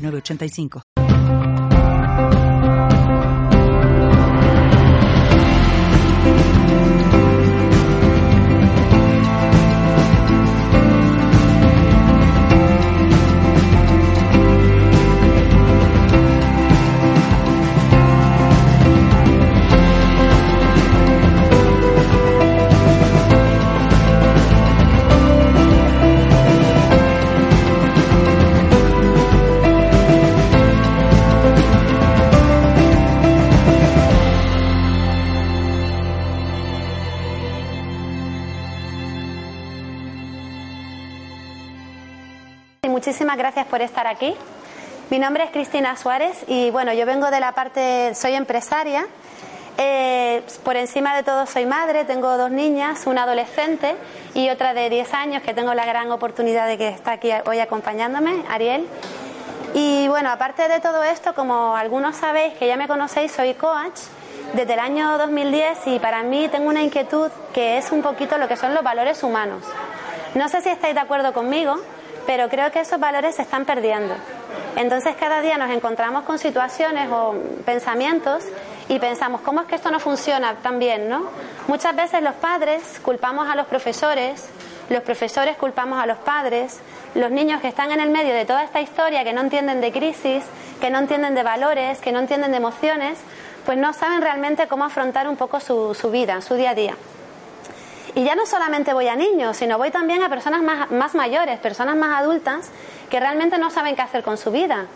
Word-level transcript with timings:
985. 0.00 0.99
Muchísimas 43.00 43.38
gracias 43.38 43.66
por 43.66 43.80
estar 43.80 44.06
aquí. 44.06 44.34
Mi 45.08 45.18
nombre 45.18 45.42
es 45.44 45.50
Cristina 45.52 45.96
Suárez 45.96 46.44
y 46.46 46.70
bueno, 46.70 46.92
yo 46.92 47.06
vengo 47.06 47.30
de 47.30 47.40
la 47.40 47.52
parte, 47.52 48.14
soy 48.14 48.34
empresaria. 48.34 49.06
Eh, 49.78 50.42
por 50.64 50.76
encima 50.76 51.16
de 51.16 51.22
todo 51.22 51.46
soy 51.46 51.64
madre, 51.64 52.04
tengo 52.04 52.36
dos 52.36 52.50
niñas, 52.50 53.06
una 53.06 53.22
adolescente 53.22 53.96
y 54.34 54.50
otra 54.50 54.74
de 54.74 54.90
10 54.90 55.14
años 55.14 55.42
que 55.42 55.54
tengo 55.54 55.72
la 55.72 55.86
gran 55.86 56.10
oportunidad 56.10 56.66
de 56.66 56.76
que 56.76 56.88
está 56.88 57.12
aquí 57.12 57.30
hoy 57.46 57.58
acompañándome, 57.60 58.44
Ariel. 58.50 58.86
Y 59.72 60.06
bueno, 60.08 60.28
aparte 60.28 60.68
de 60.68 60.80
todo 60.80 61.02
esto, 61.02 61.34
como 61.34 61.74
algunos 61.74 62.16
sabéis 62.16 62.52
que 62.58 62.66
ya 62.66 62.76
me 62.76 62.86
conocéis, 62.86 63.32
soy 63.32 63.54
coach 63.54 63.98
desde 64.52 64.74
el 64.74 64.78
año 64.78 65.16
2010 65.16 65.86
y 65.86 65.98
para 66.00 66.22
mí 66.22 66.48
tengo 66.48 66.68
una 66.68 66.82
inquietud 66.82 67.30
que 67.54 67.78
es 67.78 67.92
un 67.92 68.02
poquito 68.02 68.36
lo 68.36 68.46
que 68.46 68.58
son 68.58 68.74
los 68.74 68.84
valores 68.84 69.22
humanos. 69.22 69.64
No 70.34 70.50
sé 70.50 70.60
si 70.60 70.68
estáis 70.68 70.94
de 70.94 71.00
acuerdo 71.00 71.32
conmigo, 71.32 71.80
pero 72.26 72.48
creo 72.48 72.70
que 72.70 72.80
esos 72.80 73.00
valores 73.00 73.36
se 73.36 73.42
están 73.42 73.64
perdiendo. 73.64 74.14
Entonces 74.76 75.14
cada 75.18 75.40
día 75.40 75.58
nos 75.58 75.70
encontramos 75.70 76.24
con 76.24 76.38
situaciones 76.38 77.08
o 77.10 77.34
pensamientos 77.64 78.44
y 78.88 78.98
pensamos, 78.98 79.40
¿cómo 79.40 79.60
es 79.60 79.66
que 79.66 79.74
esto 79.74 79.90
no 79.90 80.00
funciona 80.00 80.56
tan 80.56 80.78
bien? 80.78 81.08
¿no? 81.08 81.24
Muchas 81.68 81.94
veces 81.94 82.22
los 82.22 82.34
padres 82.34 83.00
culpamos 83.04 83.48
a 83.48 83.56
los 83.56 83.66
profesores, 83.66 84.48
los 84.88 85.02
profesores 85.02 85.56
culpamos 85.56 86.02
a 86.02 86.06
los 86.06 86.18
padres, 86.18 86.80
los 87.14 87.30
niños 87.30 87.60
que 87.60 87.68
están 87.68 87.92
en 87.92 88.00
el 88.00 88.10
medio 88.10 88.34
de 88.34 88.44
toda 88.44 88.64
esta 88.64 88.80
historia, 88.80 89.24
que 89.24 89.32
no 89.32 89.40
entienden 89.40 89.80
de 89.80 89.92
crisis, 89.92 90.44
que 90.80 90.90
no 90.90 90.98
entienden 90.98 91.34
de 91.34 91.42
valores, 91.42 92.00
que 92.00 92.12
no 92.12 92.18
entienden 92.18 92.50
de 92.50 92.56
emociones, 92.56 93.18
pues 93.64 93.78
no 93.78 93.92
saben 93.92 94.22
realmente 94.22 94.66
cómo 94.66 94.84
afrontar 94.84 95.28
un 95.28 95.36
poco 95.36 95.60
su, 95.60 95.94
su 95.94 96.10
vida, 96.10 96.40
su 96.40 96.54
día 96.54 96.70
a 96.70 96.74
día. 96.74 96.96
Y 98.14 98.24
ya 98.24 98.34
no 98.34 98.46
solamente 98.46 98.92
voy 98.92 99.08
a 99.08 99.16
niños, 99.16 99.56
sino 99.56 99.78
voy 99.78 99.90
también 99.90 100.22
a 100.22 100.28
personas 100.28 100.62
más, 100.90 101.14
mayores, 101.14 101.58
personas 101.58 101.96
más 101.96 102.20
adultas, 102.20 102.70
que 103.08 103.20
realmente 103.20 103.58
no 103.58 103.70
saben 103.70 103.94
qué 103.94 104.02
hacer 104.02 104.22
con 104.22 104.36
su 104.36 104.50
vida. 104.50 104.86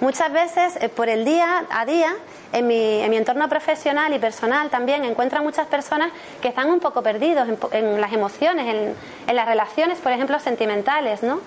Muchas 0.00 0.32
veces, 0.32 0.76
eh, 0.80 0.88
por 0.88 1.08
el 1.08 1.24
día 1.24 1.64
a 1.70 1.84
día, 1.84 2.14
en 2.52 2.66
mi, 2.66 3.00
en 3.00 3.10
mi, 3.10 3.16
entorno 3.16 3.48
profesional 3.48 4.14
y 4.14 4.18
personal 4.18 4.70
también 4.70 5.04
encuentro 5.04 5.42
muchas 5.42 5.66
personas 5.66 6.12
que 6.40 6.48
están 6.48 6.70
un 6.70 6.78
poco 6.78 7.02
perdidos 7.02 7.48
en, 7.72 8.00
las 8.00 8.12
emociones, 8.12 8.74
en, 8.74 8.94
en, 9.26 9.36
las 9.36 9.46
relaciones, 9.46 9.98
por 9.98 10.12
ejemplo, 10.12 10.38
sentimentales, 10.38 11.22
¿no? 11.22 11.40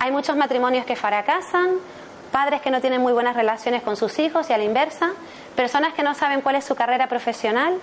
Hay 0.00 0.10
muchos 0.10 0.36
matrimonios 0.36 0.84
que 0.84 0.96
fracasan, 0.96 1.70
padres 2.32 2.60
que 2.60 2.70
no 2.70 2.80
tienen 2.80 3.00
muy 3.00 3.12
buenas 3.12 3.36
relaciones 3.36 3.82
con 3.82 3.96
sus 3.96 4.18
hijos 4.18 4.50
y 4.50 4.52
a 4.52 4.58
la 4.58 4.64
inversa, 4.64 5.12
personas 5.54 5.94
que 5.94 6.02
no 6.02 6.14
saben 6.14 6.40
cuál 6.40 6.56
es 6.56 6.64
su 6.64 6.74
carrera 6.74 7.06
profesional 7.08 7.78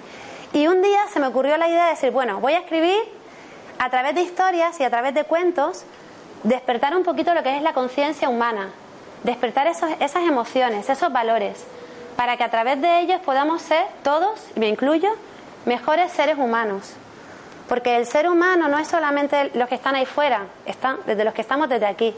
y 0.53 0.67
un 0.67 0.81
día 0.81 1.07
se 1.11 1.19
me 1.19 1.27
ocurrió 1.27 1.57
la 1.57 1.67
idea 1.67 1.85
de 1.85 1.91
decir, 1.91 2.11
bueno, 2.11 2.39
voy 2.39 2.53
a 2.53 2.59
escribir 2.59 2.99
a 3.77 3.89
través 3.89 4.15
de 4.15 4.21
historias 4.21 4.79
y 4.79 4.83
a 4.83 4.89
través 4.89 5.13
de 5.13 5.23
cuentos, 5.23 5.83
despertar 6.43 6.95
un 6.95 7.03
poquito 7.03 7.33
lo 7.33 7.43
que 7.43 7.55
es 7.55 7.61
la 7.61 7.73
conciencia 7.73 8.29
humana, 8.29 8.69
despertar 9.23 9.67
esas 9.67 10.23
emociones, 10.23 10.89
esos 10.89 11.11
valores, 11.11 11.63
para 12.15 12.35
que 12.35 12.43
a 12.43 12.49
través 12.49 12.81
de 12.81 12.99
ellos 12.99 13.21
podamos 13.21 13.61
ser 13.61 13.85
todos, 14.03 14.39
y 14.55 14.59
me 14.59 14.67
incluyo, 14.67 15.09
mejores 15.65 16.11
seres 16.11 16.37
humanos. 16.37 16.93
Porque 17.69 17.95
el 17.95 18.05
ser 18.05 18.27
humano 18.27 18.67
no 18.67 18.79
es 18.79 18.87
solamente 18.87 19.51
los 19.53 19.69
que 19.69 19.75
están 19.75 19.95
ahí 19.95 20.05
fuera, 20.05 20.47
están 20.65 20.97
desde 21.05 21.23
los 21.23 21.33
que 21.33 21.41
estamos 21.41 21.69
desde 21.69 21.85
aquí. 21.85 22.15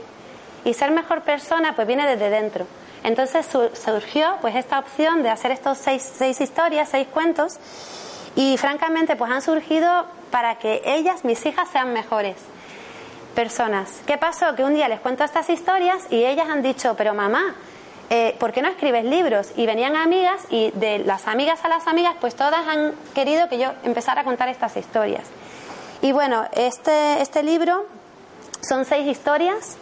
Y 0.63 0.73
ser 0.73 0.91
mejor 0.91 1.21
persona 1.21 1.75
pues 1.75 1.85
viene 1.85 2.07
desde 2.07 2.29
dentro. 2.29 2.65
Entonces 3.03 3.45
surgió 3.73 4.37
pues 4.41 4.55
esta 4.55 4.79
opción 4.79 5.23
de 5.23 5.29
hacer 5.29 5.51
estos 5.51 5.77
seis, 5.77 6.09
seis 6.17 6.39
historias, 6.39 6.87
seis 6.89 7.07
cuentos, 7.11 7.59
y 8.35 8.57
francamente, 8.57 9.15
pues 9.15 9.31
han 9.31 9.41
surgido 9.41 10.05
para 10.31 10.55
que 10.55 10.81
ellas, 10.85 11.25
mis 11.25 11.45
hijas, 11.45 11.69
sean 11.69 11.93
mejores 11.93 12.37
personas. 13.35 14.01
¿Qué 14.05 14.17
pasó? 14.17 14.55
Que 14.55 14.63
un 14.63 14.73
día 14.73 14.87
les 14.87 14.99
cuento 14.99 15.23
estas 15.23 15.49
historias 15.49 16.05
y 16.09 16.25
ellas 16.25 16.47
han 16.49 16.61
dicho, 16.61 16.95
pero 16.97 17.13
mamá, 17.13 17.55
eh, 18.09 18.35
¿por 18.39 18.51
qué 18.51 18.61
no 18.61 18.69
escribes 18.69 19.05
libros? 19.05 19.51
Y 19.55 19.65
venían 19.65 19.95
amigas 19.95 20.41
y 20.49 20.71
de 20.71 20.99
las 20.99 21.27
amigas 21.27 21.63
a 21.63 21.69
las 21.69 21.87
amigas, 21.87 22.15
pues 22.19 22.35
todas 22.35 22.67
han 22.67 22.93
querido 23.13 23.47
que 23.49 23.57
yo 23.57 23.71
empezara 23.83 24.21
a 24.21 24.23
contar 24.23 24.49
estas 24.49 24.75
historias. 24.77 25.23
Y 26.01 26.11
bueno, 26.11 26.45
este, 26.53 27.21
este 27.21 27.43
libro 27.43 27.85
son 28.61 28.85
seis 28.85 29.07
historias 29.07 29.77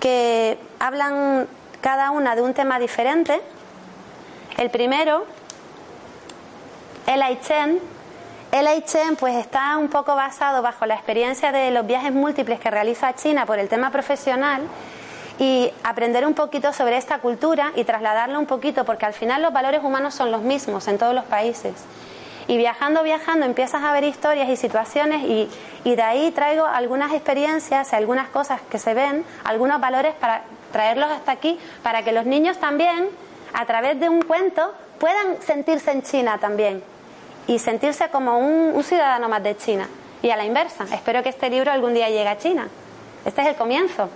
que 0.00 0.58
hablan 0.78 1.48
cada 1.80 2.10
una 2.10 2.36
de 2.36 2.42
un 2.42 2.54
tema 2.54 2.78
diferente. 2.78 3.40
El 4.56 4.70
primero 4.70 5.26
el 7.06 7.22
Aichen, 7.22 7.80
el 8.50 8.66
Aichen 8.66 9.16
pues 9.16 9.34
está 9.36 9.76
un 9.76 9.88
poco 9.88 10.14
basado 10.14 10.62
bajo 10.62 10.86
la 10.86 10.94
experiencia 10.94 11.52
de 11.52 11.70
los 11.70 11.86
viajes 11.86 12.12
múltiples 12.12 12.60
que 12.60 12.70
realiza 12.70 13.14
China 13.14 13.46
por 13.46 13.58
el 13.58 13.68
tema 13.68 13.90
profesional 13.90 14.62
y 15.38 15.70
aprender 15.82 16.26
un 16.26 16.34
poquito 16.34 16.72
sobre 16.72 16.96
esta 16.96 17.18
cultura 17.18 17.72
y 17.74 17.84
trasladarlo 17.84 18.38
un 18.38 18.46
poquito 18.46 18.84
porque 18.84 19.04
al 19.06 19.12
final 19.12 19.42
los 19.42 19.52
valores 19.52 19.82
humanos 19.82 20.14
son 20.14 20.30
los 20.30 20.42
mismos 20.42 20.88
en 20.88 20.98
todos 20.98 21.14
los 21.14 21.24
países. 21.24 21.74
Y 22.46 22.56
viajando, 22.56 23.02
viajando, 23.02 23.44
empiezas 23.44 23.82
a 23.82 23.92
ver 23.92 24.04
historias 24.04 24.48
y 24.48 24.56
situaciones 24.56 25.24
y, 25.24 25.50
y 25.82 25.96
de 25.96 26.02
ahí 26.02 26.30
traigo 26.30 26.64
algunas 26.64 27.12
experiencias, 27.12 27.92
algunas 27.92 28.28
cosas 28.28 28.60
que 28.70 28.78
se 28.78 28.94
ven, 28.94 29.24
algunos 29.44 29.80
valores 29.80 30.14
para 30.14 30.42
traerlos 30.72 31.10
hasta 31.10 31.32
aquí, 31.32 31.58
para 31.82 32.02
que 32.02 32.12
los 32.12 32.26
niños 32.26 32.58
también, 32.58 33.08
a 33.52 33.64
través 33.66 33.98
de 33.98 34.08
un 34.08 34.22
cuento, 34.22 34.72
puedan 34.98 35.42
sentirse 35.42 35.90
en 35.90 36.02
China 36.02 36.38
también 36.38 36.93
y 37.46 37.58
sentirse 37.58 38.08
como 38.08 38.38
un, 38.38 38.82
ciudadano 38.82 39.28
más 39.28 39.42
de 39.42 39.56
China. 39.56 39.88
Y 40.22 40.30
a 40.30 40.36
la 40.36 40.44
inversa, 40.44 40.84
espero 40.92 41.22
que 41.22 41.28
este 41.28 41.50
libro 41.50 41.70
algún 41.70 41.94
día 41.94 42.08
llegue 42.08 42.28
a 42.28 42.38
China. 42.38 42.68
Este 43.24 43.42
es 43.42 43.48
el 43.48 43.56
comienzo. 43.56 44.08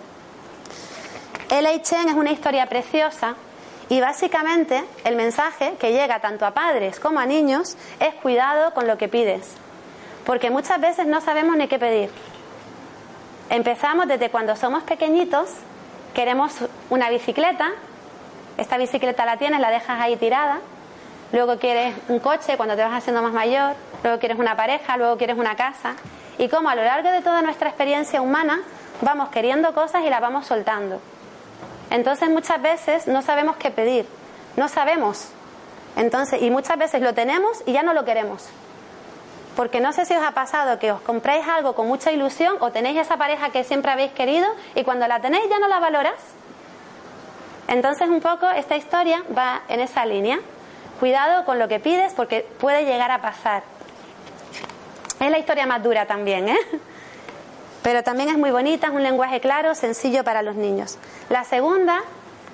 El 1.51 1.83
Chen 1.83 2.09
es 2.09 2.15
una 2.15 2.31
historia 2.31 2.67
preciosa 2.67 3.35
y 3.89 4.01
básicamente 4.01 4.85
el 5.05 5.17
mensaje 5.17 5.75
que 5.79 5.93
llega 5.93 6.21
tanto 6.21 6.45
a 6.45 6.53
padres 6.53 7.01
como 7.01 7.21
a 7.21 7.27
niños 7.27 7.77
es 8.01 8.15
cuidado 8.15 8.73
con 8.75 8.87
lo 8.87 8.99
que 8.99 9.09
pides. 9.09 9.55
Porque 10.25 10.51
muchas 10.51 10.81
veces 10.81 11.07
no 11.07 11.21
sabemos 11.21 11.57
ni 11.57 11.69
qué 11.69 11.79
pedir. 11.79 12.11
Empezamos 13.51 14.07
desde 14.09 14.31
cuando 14.31 14.57
somos 14.57 14.83
pequeñitos, 14.83 15.49
queremos 16.15 16.53
una 16.91 17.09
bicicleta, 17.09 17.71
esta 18.59 18.77
bicicleta 18.77 19.25
la 19.25 19.39
tienes, 19.39 19.61
la 19.61 19.71
dejas 19.71 20.01
ahí 20.01 20.17
tirada, 20.17 20.61
luego 21.33 21.59
quieres 21.59 21.95
un 22.09 22.19
coche 22.21 22.57
cuando 22.57 22.77
te 22.77 22.83
vas 22.83 22.93
haciendo 22.93 23.23
más 23.23 23.33
mayor, 23.33 23.75
luego 24.03 24.19
quieres 24.19 24.39
una 24.39 24.57
pareja, 24.57 24.97
luego 24.97 25.17
quieres 25.17 25.37
una 25.37 25.57
casa. 25.57 25.95
Y 26.39 26.49
como 26.49 26.69
a 26.69 26.75
lo 26.75 26.85
largo 26.85 27.11
de 27.11 27.21
toda 27.21 27.43
nuestra 27.43 27.69
experiencia 27.69 28.23
humana 28.23 28.61
vamos 29.01 29.29
queriendo 29.31 29.75
cosas 29.75 30.05
y 30.05 30.11
las 30.11 30.21
vamos 30.21 30.47
soltando. 30.47 31.01
Entonces 31.91 32.29
muchas 32.29 32.61
veces 32.61 33.07
no 33.07 33.23
sabemos 33.23 33.57
qué 33.57 33.71
pedir, 33.71 34.07
no 34.57 34.69
sabemos. 34.69 35.31
Entonces, 35.97 36.43
y 36.43 36.51
muchas 36.51 36.79
veces 36.79 37.03
lo 37.03 37.15
tenemos 37.15 37.63
y 37.67 37.73
ya 37.73 37.83
no 37.83 37.93
lo 37.93 38.05
queremos. 38.05 38.49
Porque 39.57 39.81
no 39.81 39.93
sé 39.93 40.05
si 40.05 40.15
os 40.15 40.23
ha 40.23 40.31
pasado 40.31 40.79
que 40.79 40.93
os 40.93 41.01
compréis 41.01 41.47
algo 41.49 41.75
con 41.75 41.89
mucha 41.89 42.13
ilusión 42.13 42.57
o 42.61 42.71
tenéis 42.71 42.99
esa 42.99 43.17
pareja 43.17 43.51
que 43.51 43.65
siempre 43.65 43.91
habéis 43.91 44.13
querido 44.13 44.47
y 44.77 44.85
cuando 44.85 45.09
la 45.09 45.21
tenéis 45.21 45.49
ya 45.51 45.59
no 45.59 45.67
la 45.67 45.81
valoras. 45.81 46.15
Entonces 47.67 48.09
un 48.09 48.21
poco 48.21 48.49
esta 48.51 48.77
historia 48.77 49.25
va 49.37 49.63
en 49.69 49.81
esa 49.81 50.07
línea. 50.07 50.39
Cuidado 51.01 51.45
con 51.45 51.59
lo 51.59 51.69
que 51.69 51.81
pides 51.81 52.13
porque 52.15 52.47
puede 52.59 52.85
llegar 52.85 53.11
a 53.11 53.23
pasar. 53.23 53.63
Es 55.21 55.31
la 55.31 55.39
historia 55.39 55.67
más 55.67 55.83
dura 55.83 56.07
también, 56.07 56.49
¿eh? 56.49 56.59
Pero 57.83 58.03
también 58.03 58.29
es 58.29 58.37
muy 58.37 58.51
bonita, 58.51 58.89
es 58.89 58.93
un 58.93 59.03
lenguaje 59.03 59.41
claro, 59.41 59.75
sencillo 59.75 60.25
para 60.25 60.43
los 60.43 60.57
niños. 60.57 60.99
La 61.29 61.45
segunda 61.45 62.01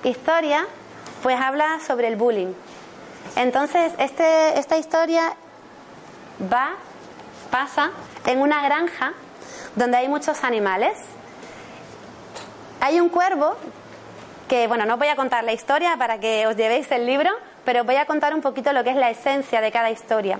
historia, 0.03 0.65
pues 1.23 1.39
habla 1.39 1.79
sobre 1.85 2.07
el 2.07 2.15
bullying. 2.15 2.53
Entonces, 3.35 3.91
este, 3.97 4.59
esta 4.59 4.77
historia 4.77 5.33
va, 6.51 6.75
pasa 7.51 7.91
en 8.25 8.41
una 8.41 8.63
granja 8.63 9.13
donde 9.75 9.97
hay 9.97 10.07
muchos 10.07 10.43
animales. 10.43 10.97
Hay 12.79 12.99
un 12.99 13.09
cuervo 13.09 13.55
que, 14.47 14.67
bueno, 14.67 14.85
no 14.85 14.97
voy 14.97 15.07
a 15.07 15.15
contar 15.15 15.43
la 15.43 15.53
historia 15.53 15.97
para 15.97 16.19
que 16.19 16.47
os 16.47 16.55
llevéis 16.55 16.91
el 16.91 17.05
libro, 17.05 17.31
pero 17.65 17.83
voy 17.83 17.95
a 17.95 18.05
contar 18.05 18.33
un 18.33 18.41
poquito 18.41 18.71
lo 18.71 18.83
que 18.83 18.91
es 18.91 18.95
la 18.95 19.09
esencia 19.09 19.59
de 19.59 19.71
cada 19.71 19.91
historia. 19.91 20.39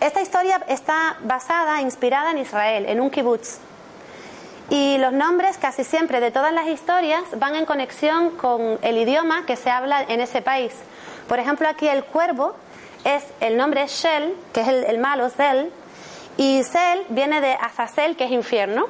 Esta 0.00 0.20
historia 0.20 0.60
está 0.68 1.16
basada, 1.22 1.80
inspirada 1.80 2.30
en 2.30 2.38
Israel, 2.38 2.84
en 2.86 3.00
un 3.00 3.10
kibutz. 3.10 3.58
Y 4.70 4.98
los 4.98 5.12
nombres 5.12 5.58
casi 5.58 5.84
siempre 5.84 6.20
de 6.20 6.30
todas 6.30 6.52
las 6.52 6.66
historias 6.68 7.22
van 7.36 7.54
en 7.54 7.66
conexión 7.66 8.30
con 8.30 8.78
el 8.82 8.98
idioma 8.98 9.44
que 9.46 9.56
se 9.56 9.70
habla 9.70 10.02
en 10.02 10.20
ese 10.20 10.42
país. 10.42 10.72
Por 11.28 11.38
ejemplo, 11.38 11.68
aquí 11.68 11.88
el 11.88 12.04
cuervo 12.04 12.54
es 13.04 13.24
el 13.40 13.56
nombre 13.56 13.86
Shel, 13.86 14.34
que 14.52 14.62
es 14.62 14.68
el, 14.68 14.98
malo, 14.98 15.28
Zel, 15.30 15.70
y 16.36 16.62
Sel 16.64 17.04
viene 17.10 17.40
de 17.40 17.52
Azazel, 17.52 18.16
que 18.16 18.24
es 18.24 18.30
infierno. 18.30 18.86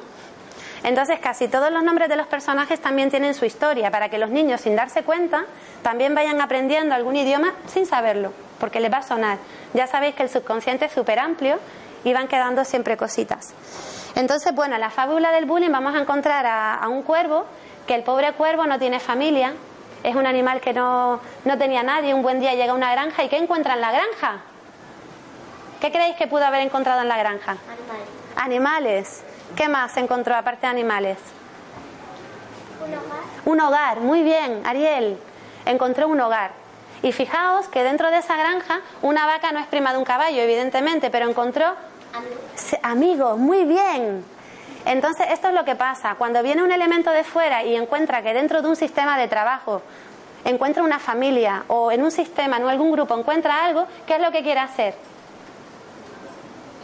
Entonces, 0.85 1.17
casi 1.19 1.47
todos 1.47 1.71
los 1.71 1.81
nombres 1.81 2.09
de 2.09 2.15
los 2.15 2.27
personajes 2.27 2.79
también 2.79 3.09
tienen 3.09 3.33
su 3.33 3.43
historia, 3.43 3.89
para 3.89 4.09
que 4.09 4.19
los 4.19 4.29
niños, 4.29 4.61
sin 4.61 4.75
darse 4.75 5.01
cuenta, 5.01 5.45
también 5.81 6.13
vayan 6.13 6.39
aprendiendo 6.41 6.93
algún 6.93 7.15
idioma 7.15 7.53
sin 7.65 7.87
saberlo, 7.87 8.31
porque 8.59 8.79
les 8.79 8.93
va 8.93 8.97
a 8.97 9.01
sonar. 9.01 9.39
Ya 9.73 9.87
sabéis 9.87 10.13
que 10.13 10.21
el 10.21 10.29
subconsciente 10.29 10.85
es 10.85 10.91
súper 10.91 11.17
amplio 11.17 11.57
y 12.03 12.13
van 12.13 12.27
quedando 12.27 12.63
siempre 12.65 12.97
cositas. 12.97 13.55
Entonces, 14.13 14.53
bueno, 14.53 14.75
en 14.75 14.81
la 14.81 14.91
fábula 14.91 15.31
del 15.31 15.45
bullying 15.45 15.71
vamos 15.71 15.95
a 15.95 15.99
encontrar 15.99 16.45
a, 16.45 16.75
a 16.75 16.87
un 16.87 17.01
cuervo, 17.01 17.45
que 17.87 17.95
el 17.95 18.03
pobre 18.03 18.33
cuervo 18.33 18.67
no 18.67 18.77
tiene 18.77 18.99
familia, 18.99 19.53
es 20.03 20.15
un 20.15 20.27
animal 20.27 20.61
que 20.61 20.71
no, 20.71 21.19
no 21.45 21.57
tenía 21.57 21.81
nadie, 21.81 22.13
un 22.13 22.21
buen 22.21 22.39
día 22.39 22.53
llega 22.53 22.73
a 22.73 22.75
una 22.75 22.91
granja 22.91 23.23
y 23.23 23.29
¿qué 23.29 23.37
encuentra 23.37 23.73
en 23.73 23.81
la 23.81 23.91
granja? 23.91 24.41
¿Qué 25.81 25.91
creéis 25.91 26.15
que 26.15 26.27
pudo 26.27 26.45
haber 26.45 26.61
encontrado 26.61 27.01
en 27.01 27.07
la 27.07 27.17
granja? 27.17 27.57
Animales. 28.35 29.23
Animales. 29.23 29.34
¿Qué 29.55 29.69
más 29.69 29.95
encontró 29.97 30.35
aparte 30.35 30.61
de 30.61 30.71
animales? 30.71 31.17
Un 32.85 32.93
hogar. 32.93 33.21
Un 33.45 33.61
hogar, 33.61 33.99
muy 34.01 34.23
bien, 34.23 34.61
Ariel. 34.65 35.17
Encontró 35.65 36.07
un 36.07 36.19
hogar. 36.19 36.51
Y 37.01 37.11
fijaos 37.11 37.67
que 37.67 37.83
dentro 37.83 38.09
de 38.09 38.17
esa 38.17 38.35
granja 38.35 38.81
una 39.01 39.25
vaca 39.25 39.51
no 39.51 39.59
es 39.59 39.67
prima 39.67 39.91
de 39.91 39.99
un 39.99 40.05
caballo, 40.05 40.41
evidentemente, 40.41 41.09
pero 41.09 41.29
encontró 41.29 41.75
Amigos. 42.13 42.75
amigos, 42.81 43.37
muy 43.37 43.63
bien. 43.65 44.25
Entonces, 44.85 45.27
esto 45.31 45.49
es 45.49 45.53
lo 45.53 45.65
que 45.65 45.75
pasa. 45.75 46.15
Cuando 46.15 46.41
viene 46.43 46.63
un 46.63 46.71
elemento 46.71 47.11
de 47.11 47.23
fuera 47.23 47.63
y 47.63 47.75
encuentra 47.75 48.21
que 48.21 48.33
dentro 48.33 48.61
de 48.61 48.69
un 48.69 48.75
sistema 48.75 49.17
de 49.17 49.27
trabajo 49.27 49.81
encuentra 50.45 50.83
una 50.83 50.99
familia 50.99 51.63
o 51.67 51.91
en 51.91 52.03
un 52.03 52.11
sistema, 52.11 52.57
en 52.57 52.65
algún 52.67 52.91
grupo 52.91 53.17
encuentra 53.17 53.65
algo, 53.65 53.87
¿qué 54.05 54.15
es 54.15 54.21
lo 54.21 54.31
que 54.31 54.43
quiere 54.43 54.59
hacer? 54.59 54.95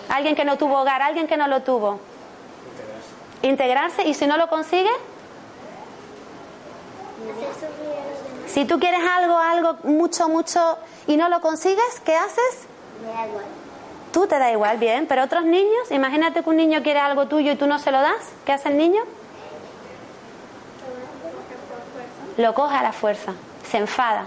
Alguien 0.10 0.36
que 0.36 0.44
no 0.44 0.58
tuvo 0.58 0.82
hogar, 0.82 1.02
alguien 1.02 1.28
que 1.28 1.38
no 1.38 1.48
lo 1.48 1.62
tuvo. 1.62 2.00
Integrarse 3.42 4.04
y 4.08 4.14
si 4.14 4.28
no 4.28 4.38
lo 4.38 4.48
consigue, 4.48 4.92
si 8.48 8.66
tú 8.66 8.80
quieres 8.80 9.02
algo, 9.10 9.38
algo 9.38 9.78
mucho, 9.84 10.28
mucho 10.28 10.78
y 11.08 11.16
no 11.16 11.30
lo 11.30 11.42
consigues, 11.42 12.02
¿qué 12.04 12.16
haces? 12.16 12.68
Me 13.02 13.08
da 13.08 13.28
igual. 13.28 13.46
Tú 14.12 14.28
te 14.28 14.38
da 14.38 14.52
igual, 14.52 14.78
bien, 14.78 15.08
pero 15.08 15.24
otros 15.24 15.46
niños, 15.46 15.90
imagínate 15.90 16.44
que 16.44 16.50
un 16.50 16.58
niño 16.58 16.84
quiere 16.84 17.00
algo 17.00 17.28
tuyo 17.28 17.54
y 17.54 17.56
tú 17.56 17.66
no 17.66 17.80
se 17.80 17.92
lo 17.92 18.02
das, 18.02 18.30
¿qué 18.46 18.52
hace 18.52 18.68
el 18.70 18.78
niño? 18.78 19.02
Lo 22.38 22.54
coge 22.54 22.76
a 22.76 22.84
la 22.84 22.92
fuerza, 22.92 23.34
se 23.70 23.78
enfada. 23.78 24.26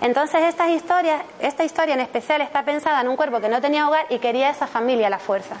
Entonces 0.00 0.42
estas 0.42 0.70
historias, 0.70 1.22
esta 1.38 1.62
historia 1.62 1.94
en 1.94 2.00
especial 2.00 2.40
está 2.40 2.64
pensada 2.64 3.00
en 3.02 3.08
un 3.08 3.16
cuerpo 3.16 3.40
que 3.40 3.48
no 3.48 3.60
tenía 3.60 3.86
hogar 3.86 4.06
y 4.08 4.18
quería 4.18 4.50
esa 4.50 4.66
familia 4.66 5.06
a 5.06 5.10
la 5.10 5.18
fuerza. 5.18 5.54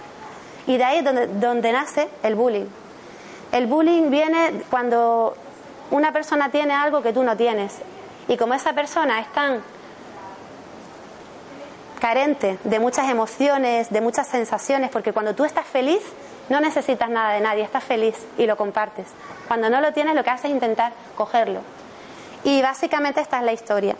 Y 0.66 0.76
de 0.76 0.84
ahí 0.84 0.98
es 0.98 1.04
donde, 1.04 1.26
donde 1.28 1.70
nace 1.70 2.08
el 2.24 2.34
bullying. 2.34 2.66
El 3.52 3.66
bullying 3.66 4.10
viene 4.10 4.62
cuando 4.70 5.34
una 5.90 6.12
persona 6.12 6.50
tiene 6.50 6.74
algo 6.74 7.02
que 7.02 7.12
tú 7.12 7.22
no 7.22 7.36
tienes. 7.36 7.78
Y 8.28 8.36
como 8.36 8.54
esa 8.54 8.72
persona 8.74 9.20
es 9.20 9.32
tan 9.32 9.62
carente 12.00 12.58
de 12.64 12.78
muchas 12.78 13.10
emociones, 13.10 13.90
de 13.90 14.00
muchas 14.00 14.28
sensaciones, 14.28 14.90
porque 14.90 15.12
cuando 15.12 15.34
tú 15.34 15.44
estás 15.44 15.66
feliz 15.66 16.00
no 16.48 16.60
necesitas 16.60 17.08
nada 17.10 17.34
de 17.34 17.40
nadie, 17.40 17.62
estás 17.62 17.84
feliz 17.84 18.16
y 18.38 18.46
lo 18.46 18.56
compartes. 18.56 19.06
Cuando 19.48 19.70
no 19.70 19.80
lo 19.80 19.92
tienes 19.92 20.14
lo 20.14 20.24
que 20.24 20.30
haces 20.30 20.46
es 20.46 20.50
intentar 20.50 20.92
cogerlo. 21.16 21.60
Y 22.44 22.62
básicamente 22.62 23.20
esta 23.20 23.38
es 23.38 23.44
la 23.44 23.52
historia. 23.52 23.96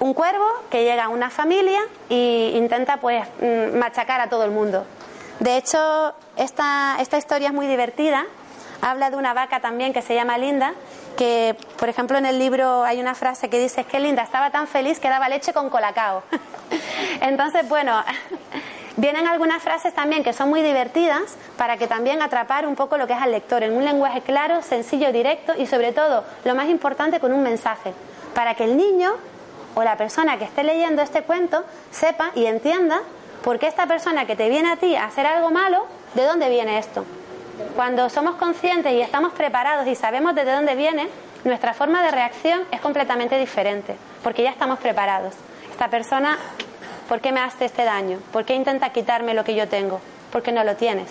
Un 0.00 0.14
cuervo 0.14 0.46
que 0.70 0.82
llega 0.82 1.04
a 1.04 1.08
una 1.08 1.30
familia 1.30 1.80
e 2.08 2.52
intenta 2.54 2.96
pues 2.98 3.26
mm, 3.40 3.76
machacar 3.78 4.20
a 4.20 4.28
todo 4.28 4.44
el 4.44 4.50
mundo. 4.50 4.84
De 5.40 5.56
hecho, 5.56 6.14
esta, 6.36 6.96
esta 7.00 7.16
historia 7.16 7.48
es 7.48 7.54
muy 7.54 7.66
divertida. 7.66 8.26
Habla 8.82 9.10
de 9.10 9.16
una 9.16 9.32
vaca 9.32 9.60
también 9.60 9.94
que 9.94 10.02
se 10.02 10.14
llama 10.14 10.36
Linda, 10.36 10.74
que 11.16 11.56
por 11.78 11.88
ejemplo 11.88 12.18
en 12.18 12.26
el 12.26 12.38
libro 12.38 12.84
hay 12.84 13.00
una 13.00 13.14
frase 13.14 13.48
que 13.48 13.58
dice 13.58 13.82
es 13.82 13.86
que 13.86 14.00
Linda 14.00 14.22
estaba 14.22 14.50
tan 14.50 14.66
feliz 14.66 15.00
que 15.00 15.08
daba 15.08 15.30
leche 15.30 15.54
con 15.54 15.70
colacao. 15.70 16.22
Entonces, 17.22 17.66
bueno, 17.70 18.02
vienen 18.98 19.26
algunas 19.26 19.62
frases 19.62 19.94
también 19.94 20.22
que 20.22 20.34
son 20.34 20.50
muy 20.50 20.60
divertidas 20.62 21.36
para 21.56 21.78
que 21.78 21.86
también 21.86 22.20
atrapar 22.20 22.66
un 22.66 22.76
poco 22.76 22.98
lo 22.98 23.06
que 23.06 23.14
es 23.14 23.22
al 23.22 23.32
lector 23.32 23.62
en 23.62 23.74
un 23.74 23.84
lenguaje 23.84 24.20
claro, 24.20 24.60
sencillo, 24.60 25.10
directo 25.10 25.54
y 25.56 25.66
sobre 25.66 25.92
todo, 25.92 26.24
lo 26.44 26.54
más 26.54 26.68
importante, 26.68 27.18
con 27.18 27.32
un 27.32 27.42
mensaje, 27.42 27.94
para 28.34 28.54
que 28.54 28.64
el 28.64 28.76
niño 28.76 29.14
o 29.74 29.82
la 29.84 29.96
persona 29.96 30.38
que 30.38 30.44
esté 30.44 30.64
leyendo 30.64 31.00
este 31.00 31.22
cuento 31.22 31.64
sepa 31.90 32.30
y 32.34 32.44
entienda 32.44 33.00
por 33.42 33.58
qué 33.58 33.66
esta 33.66 33.86
persona 33.86 34.26
que 34.26 34.36
te 34.36 34.48
viene 34.48 34.70
a 34.70 34.76
ti 34.76 34.96
a 34.96 35.04
hacer 35.04 35.26
algo 35.26 35.50
malo, 35.50 35.86
¿de 36.14 36.24
dónde 36.24 36.48
viene 36.48 36.78
esto? 36.78 37.04
Cuando 37.74 38.08
somos 38.08 38.36
conscientes 38.36 38.92
y 38.92 39.00
estamos 39.00 39.32
preparados 39.32 39.86
y 39.86 39.94
sabemos 39.94 40.34
de 40.34 40.44
dónde 40.44 40.74
viene, 40.74 41.08
nuestra 41.44 41.74
forma 41.74 42.02
de 42.02 42.10
reacción 42.10 42.62
es 42.70 42.80
completamente 42.80 43.38
diferente, 43.38 43.96
porque 44.22 44.42
ya 44.42 44.50
estamos 44.50 44.78
preparados. 44.78 45.34
Esta 45.70 45.88
persona, 45.88 46.38
¿por 47.08 47.20
qué 47.20 47.32
me 47.32 47.40
hace 47.40 47.66
este 47.66 47.84
daño? 47.84 48.18
¿Por 48.32 48.44
qué 48.44 48.54
intenta 48.54 48.90
quitarme 48.90 49.34
lo 49.34 49.44
que 49.44 49.54
yo 49.54 49.68
tengo? 49.68 50.00
Porque 50.32 50.52
no 50.52 50.64
lo 50.64 50.76
tienes. 50.76 51.10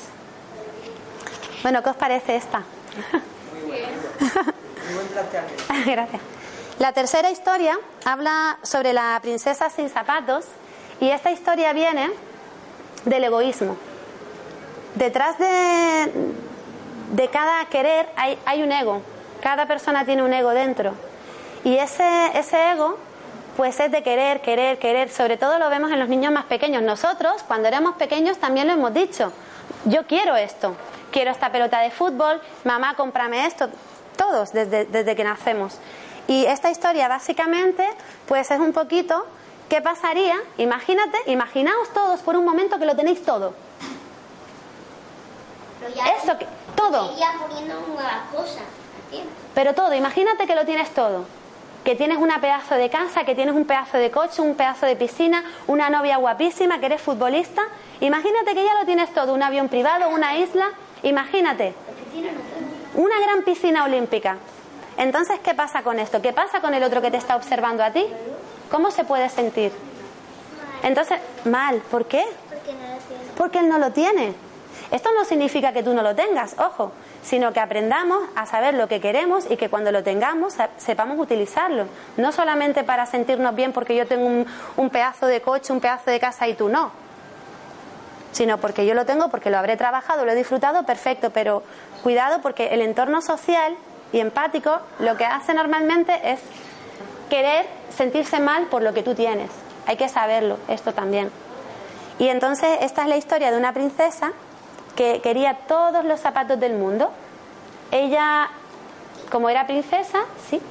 Bueno, 1.63 1.83
¿qué 1.83 1.89
os 1.89 1.95
parece 1.95 2.35
esta? 2.35 2.63
Muy 3.65 4.95
buen 4.95 5.07
planteamiento. 5.07 5.63
Gracias. 5.85 6.21
La 6.79 6.93
tercera 6.93 7.29
historia 7.29 7.77
habla 8.05 8.57
sobre 8.63 8.93
la 8.93 9.19
princesa 9.21 9.69
sin 9.69 9.89
zapatos 9.89 10.45
y 10.99 11.09
esta 11.09 11.31
historia 11.31 11.73
viene 11.73 12.09
del 13.05 13.23
egoísmo. 13.23 13.77
Detrás 14.95 15.37
de, 15.37 16.11
de 17.13 17.27
cada 17.29 17.65
querer 17.65 18.09
hay, 18.15 18.37
hay 18.45 18.63
un 18.63 18.71
ego. 18.71 19.01
Cada 19.41 19.65
persona 19.65 20.05
tiene 20.05 20.23
un 20.23 20.33
ego 20.33 20.49
dentro. 20.49 20.93
Y 21.63 21.77
ese, 21.77 22.07
ese 22.33 22.71
ego, 22.71 22.97
pues 23.55 23.79
es 23.79 23.91
de 23.91 24.03
querer, 24.03 24.41
querer, 24.41 24.79
querer. 24.79 25.09
Sobre 25.09 25.37
todo 25.37 25.59
lo 25.59 25.69
vemos 25.69 25.91
en 25.91 25.99
los 25.99 26.09
niños 26.09 26.33
más 26.33 26.45
pequeños. 26.45 26.81
Nosotros, 26.83 27.43
cuando 27.43 27.67
éramos 27.67 27.95
pequeños, 27.95 28.37
también 28.37 28.67
lo 28.67 28.73
hemos 28.73 28.93
dicho. 28.93 29.31
Yo 29.85 30.05
quiero 30.05 30.35
esto. 30.35 30.75
Quiero 31.11 31.31
esta 31.31 31.51
pelota 31.51 31.79
de 31.79 31.91
fútbol. 31.91 32.41
Mamá, 32.63 32.95
cómprame 32.95 33.45
esto. 33.45 33.69
Todos, 34.17 34.51
desde, 34.51 34.85
desde 34.85 35.15
que 35.15 35.23
nacemos. 35.23 35.77
Y 36.27 36.45
esta 36.45 36.69
historia, 36.69 37.07
básicamente, 37.07 37.87
pues 38.27 38.51
es 38.51 38.59
un 38.59 38.73
poquito 38.73 39.25
qué 39.69 39.81
pasaría. 39.81 40.35
Imagínate, 40.57 41.17
imaginaos 41.27 41.89
todos 41.93 42.19
por 42.21 42.35
un 42.35 42.43
momento 42.43 42.79
que 42.79 42.85
lo 42.85 42.95
tenéis 42.95 43.23
todo. 43.23 43.53
Pero 45.79 45.95
ya 45.95 46.05
Eso, 46.07 46.37
que, 46.37 46.47
todo. 46.75 47.13
Iría 47.13 47.33
poniendo 47.39 47.79
nuevas 47.87 48.21
cosas. 48.35 48.63
¿entiendes? 49.05 49.33
Pero 49.53 49.73
todo, 49.73 49.93
imagínate 49.93 50.45
que 50.45 50.55
lo 50.55 50.65
tienes 50.65 50.89
todo. 50.93 51.25
Que 51.83 51.95
tienes 51.95 52.17
una 52.17 52.41
pedazo 52.41 52.75
de 52.75 52.89
casa, 52.89 53.23
que 53.23 53.35
tienes 53.35 53.55
un 53.55 53.65
pedazo 53.65 53.97
de 53.97 54.11
coche, 54.11 54.41
un 54.41 54.55
pedazo 54.55 54.85
de 54.85 54.97
piscina, 54.97 55.43
una 55.67 55.89
novia 55.89 56.17
guapísima, 56.17 56.79
que 56.79 56.87
eres 56.87 57.01
futbolista. 57.01 57.61
Imagínate 58.01 58.53
que 58.53 58.65
ya 58.65 58.73
lo 58.73 58.85
tienes 58.85 59.13
todo, 59.13 59.33
un 59.33 59.41
avión 59.41 59.69
privado, 59.69 60.09
una 60.09 60.37
isla. 60.37 60.71
Imagínate, 61.03 61.73
una 62.95 63.19
gran 63.21 63.43
piscina 63.43 63.85
olímpica. 63.85 64.37
Entonces, 64.97 65.39
¿qué 65.39 65.53
pasa 65.53 65.81
con 65.81 65.97
esto? 65.99 66.21
¿Qué 66.21 66.33
pasa 66.33 66.59
con 66.59 66.73
el 66.73 66.83
otro 66.83 67.01
que 67.01 67.09
te 67.09 67.15
está 67.15 67.37
observando 67.37 67.81
a 67.83 67.91
ti? 67.91 68.05
¿Cómo 68.69 68.91
se 68.91 69.03
puede 69.03 69.29
sentir? 69.29 69.71
Entonces, 70.83 71.19
mal, 71.45 71.77
¿por 71.91 72.05
qué? 72.05 72.23
Porque 72.49 72.73
no 72.73 72.79
lo 72.79 72.97
tengo. 72.97 73.35
Porque 73.37 73.59
él 73.59 73.69
no 73.69 73.77
lo 73.79 73.91
tiene. 73.91 74.33
Esto 74.91 75.09
no 75.13 75.23
significa 75.25 75.71
que 75.71 75.83
tú 75.83 75.93
no 75.93 76.01
lo 76.01 76.15
tengas, 76.15 76.55
ojo, 76.57 76.91
sino 77.21 77.53
que 77.53 77.59
aprendamos 77.59 78.23
a 78.35 78.47
saber 78.47 78.73
lo 78.73 78.87
que 78.87 78.99
queremos 78.99 79.45
y 79.49 79.55
que 79.55 79.69
cuando 79.69 79.91
lo 79.91 80.03
tengamos 80.03 80.55
sepamos 80.77 81.19
utilizarlo. 81.19 81.85
No 82.17 82.31
solamente 82.31 82.83
para 82.83 83.05
sentirnos 83.05 83.53
bien 83.55 83.71
porque 83.71 83.95
yo 83.95 84.07
tengo 84.07 84.25
un, 84.25 84.47
un 84.77 84.89
pedazo 84.89 85.27
de 85.27 85.41
coche, 85.41 85.73
un 85.73 85.79
pedazo 85.79 86.09
de 86.09 86.19
casa 86.19 86.47
y 86.47 86.55
tú 86.55 86.69
no, 86.69 86.91
sino 88.31 88.57
porque 88.57 88.85
yo 88.85 88.95
lo 88.95 89.05
tengo, 89.05 89.29
porque 89.29 89.51
lo 89.51 89.57
habré 89.57 89.77
trabajado, 89.77 90.25
lo 90.25 90.31
he 90.31 90.35
disfrutado, 90.35 90.83
perfecto, 90.83 91.29
pero 91.29 91.61
cuidado 92.01 92.41
porque 92.41 92.67
el 92.67 92.81
entorno 92.81 93.21
social 93.21 93.75
y 94.11 94.19
empático 94.19 94.79
lo 94.99 95.17
que 95.17 95.25
hace 95.25 95.53
normalmente 95.53 96.19
es 96.23 96.39
querer 97.29 97.67
sentirse 97.95 98.39
mal 98.39 98.65
por 98.67 98.81
lo 98.81 98.93
que 98.93 99.03
tú 99.03 99.15
tienes. 99.15 99.49
Hay 99.87 99.97
que 99.97 100.09
saberlo, 100.09 100.57
esto 100.67 100.93
también. 100.93 101.31
Y 102.19 102.27
entonces 102.27 102.79
esta 102.81 103.03
es 103.03 103.07
la 103.07 103.17
historia 103.17 103.51
de 103.51 103.57
una 103.57 103.73
princesa 103.73 104.33
que 104.95 105.21
quería 105.21 105.59
todos 105.67 106.03
los 106.03 106.19
zapatos 106.19 106.59
del 106.59 106.73
mundo. 106.73 107.11
Ella, 107.91 108.49
como 109.31 109.49
era 109.49 109.65
princesa, 109.65 110.19
sí, 110.49 110.61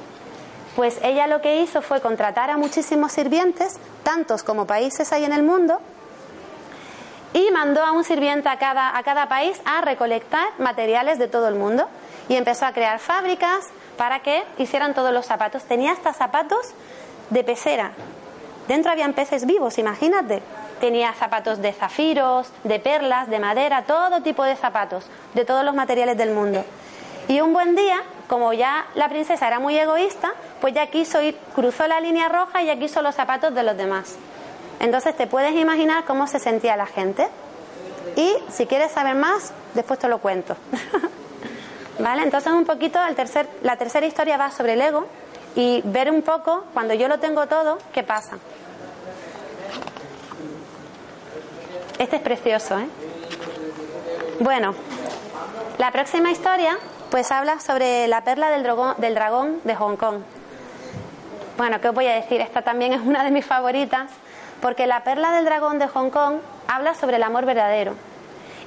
pues 0.75 0.99
ella 1.01 1.27
lo 1.27 1.41
que 1.41 1.61
hizo 1.61 1.81
fue 1.81 1.99
contratar 1.99 2.49
a 2.49 2.57
muchísimos 2.57 3.11
sirvientes, 3.11 3.79
tantos 4.03 4.43
como 4.43 4.67
países 4.67 5.11
hay 5.11 5.25
en 5.25 5.33
el 5.33 5.43
mundo, 5.43 5.79
y 7.33 7.51
mandó 7.51 7.83
a 7.83 7.91
un 7.91 8.03
sirviente 8.03 8.49
a 8.49 8.57
cada, 8.57 8.97
a 8.97 9.03
cada 9.03 9.27
país 9.27 9.61
a 9.65 9.81
recolectar 9.81 10.47
materiales 10.57 11.19
de 11.19 11.27
todo 11.27 11.47
el 11.47 11.55
mundo 11.55 11.87
y 12.27 12.35
empezó 12.35 12.65
a 12.65 12.73
crear 12.73 12.99
fábricas 12.99 13.67
para 13.97 14.19
que 14.19 14.43
hicieran 14.57 14.93
todos 14.93 15.13
los 15.13 15.25
zapatos. 15.25 15.63
Tenía 15.63 15.91
hasta 15.91 16.13
zapatos 16.13 16.73
de 17.29 17.43
pecera. 17.43 17.91
Dentro 18.67 18.91
habían 18.91 19.13
peces 19.13 19.45
vivos, 19.45 19.77
imagínate. 19.77 20.41
Tenía 20.79 21.13
zapatos 21.13 21.61
de 21.61 21.73
zafiros, 21.73 22.49
de 22.63 22.79
perlas, 22.79 23.29
de 23.29 23.39
madera, 23.39 23.83
todo 23.83 24.21
tipo 24.21 24.43
de 24.43 24.55
zapatos, 24.55 25.05
de 25.33 25.43
todos 25.43 25.65
los 25.65 25.75
materiales 25.75 26.17
del 26.17 26.31
mundo. 26.31 26.63
Y 27.27 27.41
un 27.41 27.53
buen 27.53 27.75
día, 27.75 28.01
como 28.27 28.53
ya 28.53 28.87
la 28.95 29.09
princesa 29.09 29.47
era 29.47 29.59
muy 29.59 29.77
egoísta, 29.77 30.33
pues 30.61 30.73
ya 30.73 30.87
quiso 30.87 31.21
ir, 31.21 31.37
cruzó 31.53 31.85
la 31.87 31.99
línea 31.99 32.29
roja 32.29 32.63
y 32.63 32.67
ya 32.67 32.79
quiso 32.79 33.01
los 33.01 33.15
zapatos 33.15 33.53
de 33.53 33.63
los 33.63 33.75
demás. 33.75 34.15
Entonces 34.79 35.15
te 35.15 35.27
puedes 35.27 35.53
imaginar 35.53 36.05
cómo 36.05 36.27
se 36.27 36.39
sentía 36.39 36.77
la 36.77 36.85
gente. 36.85 37.27
Y 38.15 38.33
si 38.49 38.65
quieres 38.65 38.91
saber 38.91 39.15
más, 39.15 39.51
después 39.73 39.99
te 39.99 40.07
lo 40.07 40.19
cuento. 40.19 40.55
¿Vale? 41.99 42.23
Entonces 42.23 42.51
un 42.53 42.65
poquito 42.65 42.99
el 43.05 43.15
tercer, 43.15 43.47
la 43.61 43.75
tercera 43.75 44.05
historia 44.05 44.37
va 44.37 44.51
sobre 44.51 44.73
el 44.73 44.81
ego 44.81 45.05
y 45.55 45.81
ver 45.83 46.09
un 46.09 46.21
poco, 46.21 46.63
cuando 46.73 46.93
yo 46.93 47.07
lo 47.07 47.19
tengo 47.19 47.47
todo, 47.47 47.77
qué 47.93 48.03
pasa. 48.03 48.37
Este 51.97 52.15
es 52.15 52.21
precioso, 52.21 52.79
¿eh? 52.79 52.87
Bueno, 54.39 54.73
la 55.77 55.91
próxima 55.91 56.31
historia 56.31 56.77
pues 57.11 57.31
habla 57.31 57.59
sobre 57.59 58.07
la 58.07 58.23
perla 58.23 58.49
del 58.51 58.63
del 58.97 59.15
dragón 59.15 59.59
de 59.65 59.75
Hong 59.75 59.97
Kong. 59.97 60.21
Bueno, 61.57 61.81
¿qué 61.81 61.89
os 61.89 61.95
voy 61.95 62.07
a 62.07 62.13
decir? 62.13 62.39
Esta 62.39 62.61
también 62.61 62.93
es 62.93 63.01
una 63.01 63.23
de 63.25 63.31
mis 63.31 63.45
favoritas 63.45 64.09
porque 64.61 64.87
la 64.87 65.03
perla 65.03 65.31
del 65.31 65.45
dragón 65.45 65.79
de 65.79 65.87
Hong 65.87 66.09
Kong 66.09 66.35
habla 66.67 66.93
sobre 66.93 67.17
el 67.17 67.23
amor 67.23 67.45
verdadero. 67.45 67.93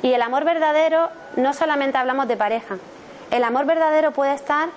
Y 0.03 0.13
el 0.13 0.23
amor 0.23 0.45
verdadero 0.45 1.11
no 1.37 1.55
solamente 1.55 1.99
hablamos 1.99 2.29
de 2.29 2.37
pareja. 2.37 2.77
El 3.31 3.45
amor 3.45 3.67
verdadero 3.67 4.11
puede 4.11 4.35
estar 4.35 4.69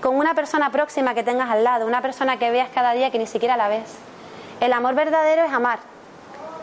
con 0.00 0.16
una 0.16 0.34
persona 0.34 0.70
próxima 0.70 1.14
que 1.14 1.22
tengas 1.22 1.50
al 1.50 1.64
lado, 1.64 1.86
una 1.86 2.00
persona 2.00 2.38
que 2.38 2.50
veas 2.50 2.68
cada 2.74 2.92
día 2.92 3.10
que 3.10 3.18
ni 3.18 3.26
siquiera 3.26 3.56
la 3.56 3.68
ves. 3.68 3.96
El 4.60 4.72
amor 4.72 4.94
verdadero 4.94 5.44
es 5.44 5.52
amar. 5.52 5.78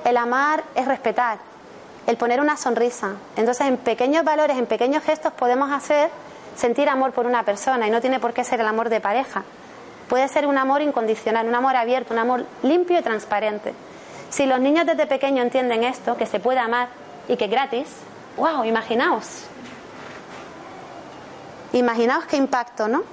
El 0.03 0.17
amar 0.17 0.63
es 0.75 0.87
respetar. 0.87 1.37
El 2.07 2.17
poner 2.17 2.39
una 2.39 2.57
sonrisa. 2.57 3.13
Entonces, 3.35 3.67
en 3.67 3.77
pequeños 3.77 4.23
valores, 4.23 4.57
en 4.57 4.67
pequeños 4.67 5.03
gestos 5.03 5.33
podemos 5.33 5.71
hacer 5.71 6.09
sentir 6.55 6.89
amor 6.89 7.11
por 7.11 7.25
una 7.25 7.43
persona 7.43 7.87
y 7.87 7.91
no 7.91 8.01
tiene 8.01 8.19
por 8.19 8.33
qué 8.33 8.43
ser 8.43 8.59
el 8.61 8.67
amor 8.67 8.89
de 8.89 9.01
pareja. 9.01 9.43
Puede 10.07 10.27
ser 10.27 10.45
un 10.45 10.57
amor 10.57 10.81
incondicional, 10.81 11.47
un 11.47 11.55
amor 11.55 11.75
abierto, 11.75 12.13
un 12.13 12.19
amor 12.19 12.45
limpio 12.63 12.99
y 12.99 13.01
transparente. 13.01 13.73
Si 14.29 14.45
los 14.45 14.59
niños 14.59 14.85
desde 14.85 15.07
pequeño 15.07 15.41
entienden 15.41 15.83
esto, 15.83 16.15
que 16.17 16.25
se 16.25 16.39
puede 16.39 16.59
amar 16.59 16.89
y 17.27 17.37
que 17.37 17.45
es 17.45 17.51
gratis, 17.51 17.87
wow, 18.37 18.63
imaginaos. 18.63 19.45
Imaginaos 21.73 22.25
qué 22.25 22.37
impacto, 22.37 22.87
¿no? 22.87 23.03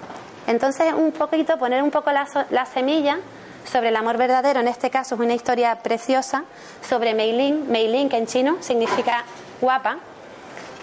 Entonces, 0.46 0.92
un 0.92 1.12
poquito, 1.12 1.58
poner 1.58 1.82
un 1.82 1.90
poco 1.90 2.12
la, 2.12 2.26
la 2.50 2.66
semilla 2.66 3.18
sobre 3.64 3.88
el 3.88 3.96
amor 3.96 4.16
verdadero, 4.16 4.60
en 4.60 4.68
este 4.68 4.90
caso 4.90 5.14
es 5.14 5.20
una 5.20 5.34
historia 5.34 5.76
preciosa 5.76 6.44
sobre 6.86 7.14
Mei 7.14 7.32
Ling, 7.32 7.70
Mei 7.70 7.88
Ling 7.88 8.08
que 8.08 8.16
en 8.16 8.26
chino 8.26 8.56
significa 8.60 9.24
guapa, 9.60 9.98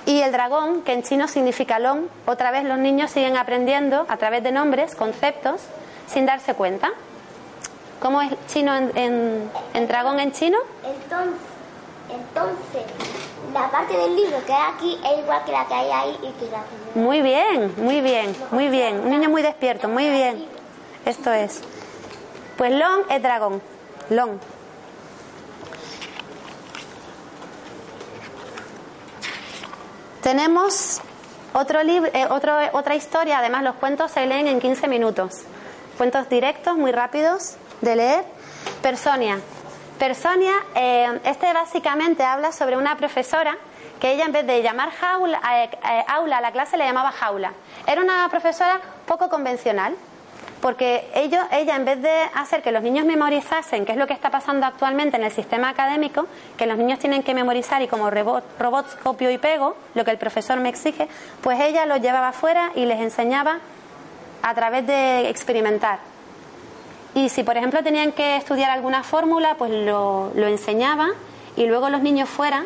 y 0.05 0.21
el 0.21 0.31
dragón, 0.31 0.81
que 0.81 0.93
en 0.93 1.03
chino 1.03 1.27
significa 1.27 1.77
long. 1.77 2.07
Otra 2.25 2.51
vez 2.51 2.63
los 2.63 2.79
niños 2.79 3.11
siguen 3.11 3.37
aprendiendo 3.37 4.05
a 4.09 4.17
través 4.17 4.41
de 4.41 4.51
nombres, 4.51 4.95
conceptos, 4.95 5.61
sin 6.09 6.25
darse 6.25 6.53
cuenta. 6.53 6.91
¿Cómo 8.01 8.21
es 8.21 8.31
chino 8.47 8.75
en, 8.75 9.49
en, 9.73 9.87
dragón 9.87 10.19
en 10.19 10.31
chino? 10.31 10.57
Entonces, 10.83 11.39
entonces, 12.09 12.83
la 13.53 13.69
parte 13.69 13.95
del 13.95 14.15
libro 14.15 14.37
que 14.45 14.53
hay 14.53 14.73
aquí 14.73 14.99
es 15.05 15.19
igual 15.19 15.43
que 15.45 15.51
la 15.51 15.65
que 15.67 15.73
hay 15.73 15.91
ahí 15.91 16.19
y 16.23 16.31
que 16.31 16.49
la 16.49 16.63
que 16.63 16.99
Muy 16.99 17.21
bien, 17.21 17.73
muy 17.77 18.01
bien, 18.01 18.35
muy 18.51 18.69
bien. 18.69 18.99
Un 19.01 19.09
niño 19.09 19.29
muy 19.29 19.41
despierto, 19.41 19.89
muy 19.89 20.09
bien. 20.09 20.45
Esto 21.05 21.31
es. 21.31 21.61
Pues 22.57 22.71
long 22.71 23.01
es 23.09 23.21
dragón. 23.21 23.61
Long. 24.09 24.39
Tenemos 30.21 31.01
otro 31.53 31.83
libro, 31.83 32.09
eh, 32.13 32.27
otro, 32.29 32.53
otra 32.73 32.95
historia, 32.95 33.39
además 33.39 33.63
los 33.63 33.75
cuentos 33.75 34.11
se 34.11 34.25
leen 34.25 34.47
en 34.47 34.59
15 34.59 34.87
minutos. 34.87 35.43
Cuentos 35.99 36.29
directos, 36.29 36.77
muy 36.77 36.93
rápidos 36.93 37.57
de 37.81 37.97
leer. 37.97 38.23
Personia. 38.81 39.37
Personia, 39.99 40.53
eh, 40.73 41.19
este 41.25 41.51
básicamente 41.51 42.23
habla 42.23 42.53
sobre 42.53 42.77
una 42.77 42.95
profesora 42.95 43.57
que 43.99 44.13
ella 44.13 44.23
en 44.23 44.31
vez 44.31 44.47
de 44.47 44.63
llamar 44.63 44.91
eh, 44.93 45.69
eh, 45.73 46.05
aula 46.07 46.37
a 46.37 46.41
la 46.41 46.53
clase 46.53 46.77
le 46.77 46.85
llamaba 46.85 47.11
jaula. 47.11 47.51
Era 47.85 48.01
una 48.01 48.29
profesora 48.29 48.79
poco 49.05 49.27
convencional, 49.27 49.93
porque 50.61 51.05
ella 51.13 51.75
en 51.75 51.83
vez 51.83 52.01
de 52.01 52.29
hacer 52.33 52.61
que 52.61 52.71
los 52.71 52.81
niños 52.81 53.05
memorizasen, 53.05 53.85
que 53.85 53.91
es 53.91 53.97
lo 53.97 54.07
que 54.07 54.13
está 54.13 54.29
pasando 54.29 54.67
actualmente 54.67 55.17
en 55.17 55.25
el 55.25 55.31
sistema 55.33 55.67
académico, 55.67 56.27
que 56.55 56.65
los 56.65 56.77
niños 56.77 56.99
tienen 56.99 57.23
que 57.23 57.33
memorizar 57.33 57.81
y 57.81 57.89
como 57.89 58.09
robots 58.09 58.95
copio 59.03 59.29
y 59.31 59.37
pego, 59.37 59.75
lo 59.95 60.05
que 60.05 60.11
el 60.11 60.17
profesor 60.17 60.61
me 60.61 60.69
exige, 60.69 61.09
pues 61.41 61.59
ella 61.59 61.85
los 61.85 61.99
llevaba 61.99 62.29
afuera 62.29 62.71
y 62.73 62.85
les 62.85 63.01
enseñaba 63.01 63.59
a 64.41 64.53
través 64.53 64.85
de 64.87 65.29
experimentar. 65.29 65.99
Y 67.15 67.29
si, 67.29 67.43
por 67.43 67.57
ejemplo, 67.57 67.83
tenían 67.83 68.11
que 68.11 68.35
estudiar 68.35 68.69
alguna 68.71 69.03
fórmula, 69.03 69.55
pues 69.57 69.71
lo, 69.71 70.31
lo 70.35 70.47
enseñaba 70.47 71.09
y 71.55 71.65
luego 71.65 71.89
los 71.89 72.01
niños 72.01 72.29
fuera, 72.29 72.65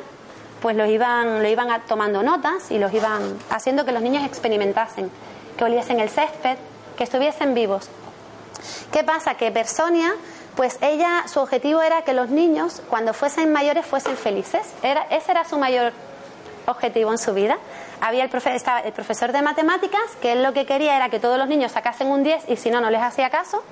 pues 0.62 0.76
lo 0.76 0.86
iban, 0.86 1.42
lo 1.42 1.48
iban 1.48 1.82
tomando 1.88 2.24
notas 2.24 2.72
y 2.72 2.78
los 2.78 2.94
iban 2.94 3.38
haciendo 3.50 3.86
que 3.86 3.92
los 3.92 4.02
niños 4.02 4.24
experimentasen, 4.26 5.10
que 5.58 5.64
oliesen 5.64 6.00
el 6.00 6.10
césped, 6.10 6.58
que 6.98 7.04
estuviesen 7.04 7.54
vivos. 7.54 7.90
¿Qué 8.92 9.04
pasa? 9.04 9.36
Que 9.36 9.52
Personia, 9.52 10.14
pues 10.56 10.78
ella, 10.82 11.24
su 11.28 11.40
objetivo 11.40 11.82
era 11.82 12.04
que 12.04 12.14
los 12.14 12.30
niños, 12.30 12.82
cuando 12.90 13.14
fuesen 13.14 13.52
mayores, 13.52 13.86
fuesen 13.86 14.16
felices. 14.16 14.74
Era, 14.84 15.04
ese 15.10 15.32
era 15.32 15.44
su 15.46 15.58
mayor 15.58 15.92
objetivo 16.66 17.12
en 17.12 17.18
su 17.18 17.34
vida 17.34 17.58
había 18.04 18.26
el, 18.26 18.32
el 18.84 18.94
profesor 18.94 19.32
de 19.32 19.42
matemáticas, 19.42 20.02
que 20.22 20.34
él 20.34 20.44
lo 20.44 20.52
que 20.52 20.66
quería 20.66 20.98
era 20.98 21.08
que 21.08 21.20
todos 21.20 21.38
los 21.38 21.48
niños 21.48 21.72
sacasen 21.72 22.08
un 22.08 22.22
10 22.24 22.50
y 22.50 22.58
si 22.58 22.70
no, 22.70 22.82
no 22.82 22.90
les 22.90 23.02
hacía 23.02 23.30
caso. 23.30 23.64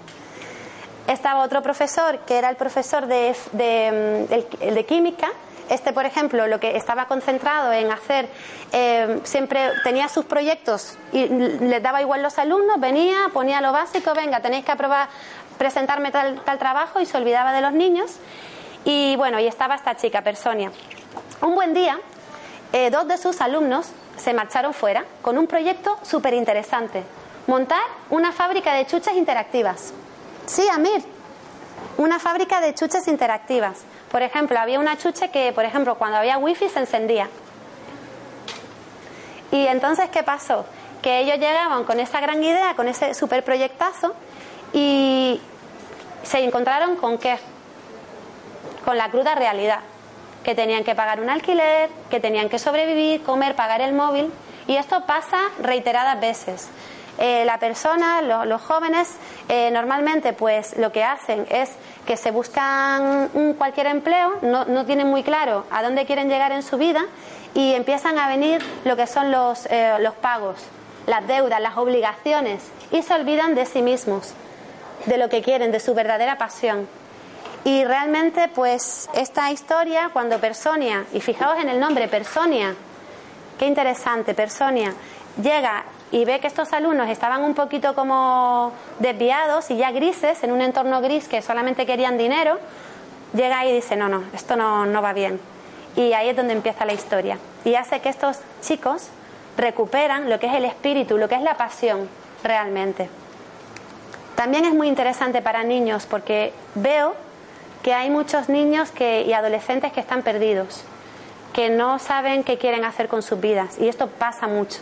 Estaba 1.07 1.43
otro 1.43 1.61
profesor, 1.61 2.19
que 2.19 2.37
era 2.37 2.49
el 2.49 2.55
profesor 2.55 3.07
de, 3.07 3.35
mm, 3.51 4.73
de, 4.73 4.85
química, 4.85 5.27
este, 5.69 5.91
por 5.91 6.05
ejemplo, 6.05 6.47
lo 6.47 6.59
que 6.61 6.77
estaba 6.77 7.07
concentrado 7.07 7.73
en 7.73 7.91
hacer, 7.91 8.29
eh, 8.71 9.19
siempre 9.23 9.71
tenía 9.83 10.07
sus 10.07 10.25
proyectos 10.25 10.97
y 11.11 11.27
les 11.27 11.83
daba 11.83 12.01
igual 12.01 12.21
los 12.21 12.37
alumnos, 12.37 12.79
venía, 12.79 13.29
ponía 13.33 13.59
lo 13.59 13.73
básico, 13.73 14.13
venga, 14.13 14.39
tenéis 14.39 14.63
que 14.63 14.71
aprobar, 14.71 15.09
presentarme 15.57 16.11
tal, 16.11 16.41
tal 16.45 16.57
trabajo 16.57 17.01
y 17.01 17.05
se 17.05 17.17
olvidaba 17.17 17.51
de 17.51 17.61
los 17.61 17.73
niños. 17.73 18.11
Y 18.85 19.15
bueno, 19.17 19.39
y 19.39 19.47
estaba 19.47 19.75
esta 19.75 19.95
chica, 19.95 20.21
Personia. 20.21 20.71
Un 21.41 21.55
buen 21.55 21.73
día, 21.73 21.99
eh, 22.73 22.89
dos 22.89 23.07
de 23.07 23.17
sus 23.17 23.41
alumnos 23.41 23.87
se 24.17 24.33
marcharon 24.33 24.73
fuera 24.73 25.05
con 25.21 25.37
un 25.37 25.47
proyecto 25.47 25.97
súper 26.03 26.33
interesante. 26.33 27.03
Montar 27.47 27.81
una 28.09 28.31
fábrica 28.31 28.73
de 28.73 28.85
chuches 28.85 29.15
interactivas. 29.15 29.93
Sí, 30.45 30.67
Amir, 30.69 31.03
una 31.97 32.19
fábrica 32.19 32.61
de 32.61 32.73
chuches 32.73 33.07
interactivas. 33.07 33.79
Por 34.11 34.21
ejemplo, 34.21 34.59
había 34.59 34.79
una 34.79 34.97
chuche 34.97 35.29
que, 35.31 35.51
por 35.53 35.65
ejemplo, 35.65 35.95
cuando 35.95 36.17
había 36.17 36.37
wifi 36.37 36.69
se 36.69 36.79
encendía. 36.79 37.29
Y 39.51 39.67
entonces, 39.67 40.09
¿qué 40.09 40.23
pasó? 40.23 40.65
Que 41.01 41.19
ellos 41.19 41.37
llegaban 41.37 41.83
con 41.83 41.99
esa 41.99 42.21
gran 42.21 42.43
idea, 42.43 42.75
con 42.75 42.87
ese 42.87 43.13
super 43.13 43.43
proyectazo, 43.43 44.13
y 44.73 45.41
se 46.23 46.39
encontraron 46.43 46.95
con 46.95 47.17
qué? 47.17 47.37
Con 48.85 48.97
la 48.97 49.09
cruda 49.09 49.35
realidad. 49.35 49.79
Que 50.43 50.55
tenían 50.55 50.83
que 50.83 50.95
pagar 50.95 51.19
un 51.21 51.29
alquiler, 51.29 51.89
que 52.09 52.19
tenían 52.19 52.49
que 52.49 52.59
sobrevivir, 52.59 53.23
comer, 53.23 53.55
pagar 53.55 53.81
el 53.81 53.93
móvil. 53.93 54.31
Y 54.67 54.75
esto 54.75 55.05
pasa 55.05 55.39
reiteradas 55.61 56.19
veces. 56.19 56.69
Eh, 57.17 57.43
la 57.45 57.59
persona, 57.59 58.21
los 58.21 58.61
jóvenes, 58.61 59.09
eh, 59.49 59.69
normalmente 59.71 60.33
pues 60.33 60.77
lo 60.77 60.91
que 60.91 61.03
hacen 61.03 61.45
es 61.51 61.69
que 62.05 62.17
se 62.17 62.31
buscan 62.31 63.29
un, 63.33 63.53
cualquier 63.53 63.87
empleo, 63.87 64.39
no, 64.41 64.65
no, 64.65 64.85
tienen 64.85 65.07
muy 65.07 65.21
claro 65.21 65.65
a 65.69 65.83
dónde 65.83 66.05
quieren 66.05 66.29
llegar 66.29 66.51
en 66.51 66.63
su 66.63 66.77
vida 66.77 67.05
y 67.53 67.73
empiezan 67.73 68.17
a 68.17 68.27
venir 68.27 68.63
lo 68.85 68.95
que 68.95 69.07
son 69.07 69.29
los, 69.29 69.67
eh, 69.67 69.97
los 69.99 70.15
pagos, 70.15 70.63
las 71.05 71.27
deudas, 71.27 71.59
las 71.59 71.77
obligaciones 71.77 72.63
y 72.91 73.01
se 73.03 73.13
olvidan 73.13 73.55
de 73.55 73.65
sí 73.65 73.81
mismos, 73.81 74.33
de 75.05 75.17
lo 75.17 75.29
que 75.29 75.43
quieren, 75.43 75.71
de 75.71 75.79
su 75.79 75.93
verdadera 75.93 76.37
pasión. 76.37 76.87
Y 77.63 77.83
realmente, 77.85 78.49
pues, 78.53 79.09
esta 79.13 79.51
historia, 79.51 80.09
cuando 80.13 80.39
Personia, 80.39 81.05
y 81.13 81.21
fijaos 81.21 81.59
en 81.59 81.69
el 81.69 81.79
nombre, 81.79 82.07
Personia, 82.07 82.75
qué 83.59 83.67
interesante, 83.67 84.33
Personia, 84.33 84.93
llega 85.41 85.83
y 86.11 86.25
ve 86.25 86.39
que 86.39 86.47
estos 86.47 86.73
alumnos 86.73 87.07
estaban 87.09 87.43
un 87.43 87.53
poquito 87.53 87.93
como 87.93 88.73
desviados 88.99 89.69
y 89.69 89.77
ya 89.77 89.91
grises, 89.91 90.43
en 90.43 90.51
un 90.51 90.61
entorno 90.61 91.01
gris 91.01 91.27
que 91.27 91.41
solamente 91.41 91.85
querían 91.85 92.17
dinero, 92.17 92.57
llega 93.33 93.65
y 93.65 93.73
dice, 93.73 93.95
no, 93.95 94.09
no, 94.09 94.23
esto 94.33 94.55
no, 94.55 94.85
no 94.87 95.01
va 95.01 95.13
bien. 95.13 95.39
Y 95.95 96.13
ahí 96.13 96.29
es 96.29 96.35
donde 96.35 96.53
empieza 96.53 96.85
la 96.85 96.93
historia. 96.93 97.37
Y 97.63 97.75
hace 97.75 97.99
que 97.99 98.09
estos 98.09 98.39
chicos 98.61 99.07
recuperan 99.55 100.29
lo 100.29 100.39
que 100.39 100.47
es 100.47 100.53
el 100.53 100.65
espíritu, 100.65 101.17
lo 101.17 101.29
que 101.29 101.35
es 101.35 101.41
la 101.41 101.57
pasión 101.57 102.09
realmente. 102.43 103.07
También 104.35 104.65
es 104.65 104.73
muy 104.73 104.87
interesante 104.87 105.41
para 105.41 105.63
niños 105.63 106.07
porque 106.09 106.53
veo 106.73 107.13
que 107.81 107.93
hay 107.93 108.09
muchos 108.09 108.49
niños 108.49 108.91
que, 108.91 109.23
y 109.23 109.33
adolescentes 109.33 109.91
que 109.91 109.99
están 109.99 110.21
perdidos, 110.21 110.83
que 111.53 111.69
no 111.69 111.99
saben 111.99 112.43
qué 112.43 112.57
quieren 112.57 112.85
hacer 112.85 113.07
con 113.07 113.21
sus 113.21 113.39
vidas. 113.39 113.77
Y 113.79 113.87
esto 113.87 114.07
pasa 114.07 114.47
mucho. 114.47 114.79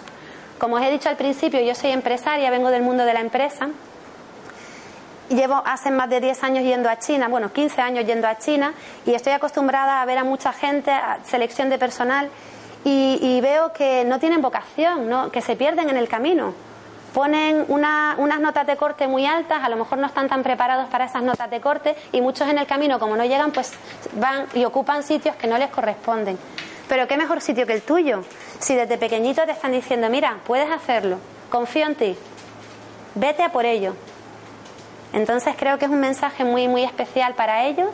Como 0.58 0.76
os 0.76 0.82
he 0.82 0.92
dicho 0.92 1.10
al 1.10 1.16
principio, 1.16 1.62
yo 1.62 1.74
soy 1.74 1.92
empresaria, 1.92 2.52
vengo 2.52 2.70
del 2.70 2.82
mundo 2.82 3.06
de 3.06 3.14
la 3.14 3.22
empresa. 3.22 3.70
Llevo 5.30 5.62
hace 5.66 5.92
más 5.92 6.10
de 6.10 6.20
10 6.20 6.44
años 6.44 6.64
yendo 6.64 6.90
a 6.90 6.98
China, 6.98 7.28
bueno, 7.28 7.54
15 7.54 7.82
años 7.82 8.06
yendo 8.06 8.28
a 8.28 8.38
China, 8.38 8.74
y 9.06 9.14
estoy 9.14 9.34
acostumbrada 9.34 10.02
a 10.02 10.06
ver 10.06 10.18
a 10.18 10.24
mucha 10.24 10.52
gente, 10.52 10.92
a 10.92 11.20
selección 11.24 11.70
de 11.70 11.78
personal, 11.78 12.30
y, 12.84 13.40
veo 13.42 13.74
que 13.74 14.06
no 14.06 14.20
tienen 14.20 14.42
vocación, 14.42 15.30
que 15.32 15.42
se 15.42 15.56
pierden 15.56 15.90
en 15.90 15.98
el 15.98 16.08
camino 16.08 16.54
ponen 17.14 17.66
unas 17.68 18.40
notas 18.40 18.68
de 18.68 18.78
corte 18.78 19.08
muy 19.08 19.26
altas, 19.26 19.64
a 19.64 19.70
lo 19.70 19.76
mejor 19.76 19.98
no 19.98 20.08
están 20.08 20.30
tan 20.30 20.44
preparados 20.44 20.88
para 20.90 21.06
esas 21.06 21.24
notas 21.24 21.50
de 21.50 21.60
corte 21.62 21.96
y 22.12 22.22
muchos 22.22 22.48
en 22.48 22.58
el 22.58 22.68
camino, 22.68 23.00
como 23.00 23.16
no 23.16 23.26
llegan, 23.26 23.52
pues 23.52 23.74
van 24.14 24.46
y 24.54 24.66
ocupan 24.66 25.04
sitios 25.04 25.36
que 25.36 25.48
no 25.48 25.58
les 25.58 25.70
corresponden. 25.70 26.38
Pero 26.88 27.08
qué 27.08 27.18
mejor 27.18 27.42
sitio 27.42 27.68
que 27.68 27.74
el 27.74 27.82
tuyo. 27.82 28.24
Si 28.60 28.76
desde 28.76 28.98
pequeñito 28.98 29.44
te 29.46 29.52
están 29.52 29.72
diciendo, 29.72 30.10
mira, 30.10 30.40
puedes 30.46 30.70
hacerlo, 30.72 31.18
confío 31.50 31.86
en 31.86 31.96
ti, 31.96 32.18
vete 33.16 33.44
a 33.44 33.52
por 33.52 33.66
ello. 33.66 33.96
Entonces 35.14 35.56
creo 35.58 35.78
que 35.78 35.86
es 35.86 35.92
un 35.92 36.00
mensaje 36.00 36.44
muy, 36.44 36.68
muy 36.68 36.84
especial 36.84 37.34
para 37.34 37.66
ellos 37.66 37.90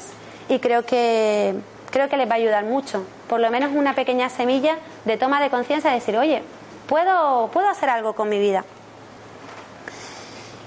y 0.50 0.60
creo 0.60 0.86
que, 0.86 1.56
creo 1.92 2.10
que 2.10 2.18
les 2.18 2.28
va 2.28 2.34
a 2.34 2.38
ayudar 2.38 2.66
mucho. 2.66 3.06
Por 3.28 3.40
lo 3.40 3.50
menos 3.50 3.72
una 3.74 3.96
pequeña 3.96 4.30
semilla 4.30 4.78
de 5.06 5.18
toma 5.18 5.42
de 5.42 5.50
conciencia 5.50 5.90
de 5.90 5.98
decir, 5.98 6.18
oye, 6.18 6.44
puedo, 6.88 7.50
puedo 7.52 7.70
hacer 7.70 7.90
algo 7.90 8.14
con 8.14 8.30
mi 8.30 8.40
vida. 8.40 8.66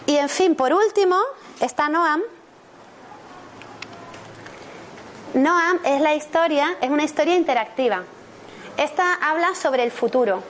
Y 0.09 0.17
en 0.17 0.31
fin, 0.31 0.55
por 0.55 0.73
último, 0.73 1.19
está 1.61 1.91
Noam. 1.91 2.23
Noam 5.35 5.81
es 5.85 6.01
la 6.01 6.15
historia, 6.15 6.77
es 6.81 6.89
una 6.89 7.05
historia 7.05 7.35
interactiva. 7.35 8.05
Esta 8.79 9.13
habla 9.17 9.55
sobre 9.55 9.83
el 9.83 9.91
futuro. 9.91 10.43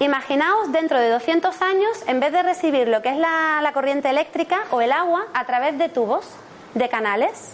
Imaginaos 0.00 0.72
dentro 0.72 0.98
de 0.98 1.10
200 1.10 1.62
años, 1.62 1.90
en 2.08 2.18
vez 2.18 2.32
de 2.32 2.42
recibir 2.42 2.88
lo 2.88 3.02
que 3.02 3.10
es 3.10 3.18
la, 3.18 3.60
la, 3.62 3.72
corriente 3.72 4.10
eléctrica 4.10 4.64
o 4.72 4.80
el 4.80 4.90
agua 4.90 5.26
a 5.32 5.46
través 5.46 5.78
de 5.78 5.88
tubos, 5.88 6.26
de 6.74 6.88
canales, 6.88 7.52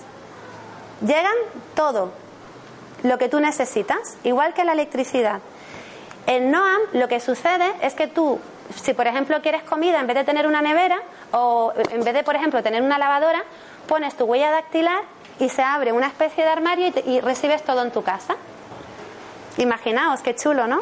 llegan 1.02 1.36
todo 1.74 2.10
lo 3.02 3.18
que 3.18 3.28
tú 3.28 3.38
necesitas, 3.38 4.16
igual 4.24 4.54
que 4.54 4.64
la 4.64 4.72
electricidad. 4.72 5.40
En 6.26 6.50
Noam 6.50 6.80
lo 6.94 7.06
que 7.06 7.20
sucede 7.20 7.70
es 7.82 7.92
que 7.92 8.06
tú 8.06 8.40
si 8.74 8.94
por 8.94 9.06
ejemplo 9.06 9.40
quieres 9.42 9.62
comida, 9.62 10.00
en 10.00 10.06
vez 10.06 10.16
de 10.16 10.24
tener 10.24 10.46
una 10.46 10.62
nevera 10.62 11.00
o 11.32 11.72
en 11.90 12.04
vez 12.04 12.14
de, 12.14 12.22
por 12.22 12.36
ejemplo, 12.36 12.62
tener 12.62 12.82
una 12.82 12.98
lavadora, 12.98 13.42
pones 13.86 14.16
tu 14.16 14.24
huella 14.24 14.50
dactilar 14.50 15.02
y 15.38 15.48
se 15.48 15.62
abre 15.62 15.92
una 15.92 16.06
especie 16.06 16.44
de 16.44 16.50
armario 16.50 16.92
y, 17.06 17.20
recibes 17.20 17.62
todo 17.62 17.82
en 17.82 17.90
tu 17.90 18.02
casa. 18.02 18.36
Imaginaos, 19.56 20.20
qué 20.20 20.34
chulo, 20.34 20.66
¿no? 20.66 20.80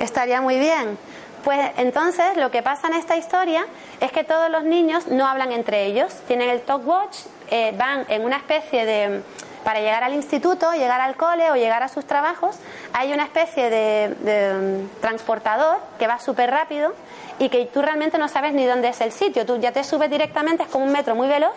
Estaría 0.00 0.40
muy 0.40 0.58
bien. 0.58 0.98
Pues 1.44 1.72
entonces 1.76 2.36
lo 2.36 2.50
que 2.50 2.62
pasa 2.62 2.86
en 2.86 2.94
esta 2.94 3.16
historia 3.16 3.66
es 4.00 4.12
que 4.12 4.22
todos 4.22 4.48
los 4.48 4.62
niños 4.62 5.08
no 5.08 5.26
hablan 5.26 5.50
entre 5.50 5.86
ellos, 5.86 6.14
tienen 6.28 6.50
el 6.50 6.62
talk 6.62 6.86
watch, 6.86 7.18
eh, 7.50 7.74
van 7.76 8.06
en 8.08 8.24
una 8.24 8.36
especie 8.36 8.86
de 8.86 9.22
para 9.64 9.80
llegar 9.80 10.04
al 10.04 10.14
instituto, 10.14 10.72
llegar 10.72 11.00
al 11.00 11.16
cole 11.16 11.50
o 11.50 11.54
llegar 11.54 11.82
a 11.82 11.88
sus 11.88 12.04
trabajos, 12.04 12.56
hay 12.92 13.12
una 13.12 13.24
especie 13.24 13.70
de, 13.70 14.88
mm, 14.88 15.00
transportador 15.00 15.78
que 15.98 16.06
va 16.06 16.18
súper 16.18 16.50
rápido 16.50 16.94
y 17.38 17.48
que 17.48 17.64
tú 17.66 17.82
realmente 17.82 18.18
no 18.18 18.28
sabes 18.28 18.52
ni 18.52 18.66
dónde 18.66 18.88
es 18.88 19.00
el 19.00 19.12
sitio. 19.12 19.46
Tú 19.46 19.58
ya 19.58 19.72
te 19.72 19.84
subes 19.84 20.10
directamente, 20.10 20.64
es 20.64 20.68
como 20.68 20.84
un 20.84 20.92
metro 20.92 21.14
muy 21.14 21.28
veloz, 21.28 21.54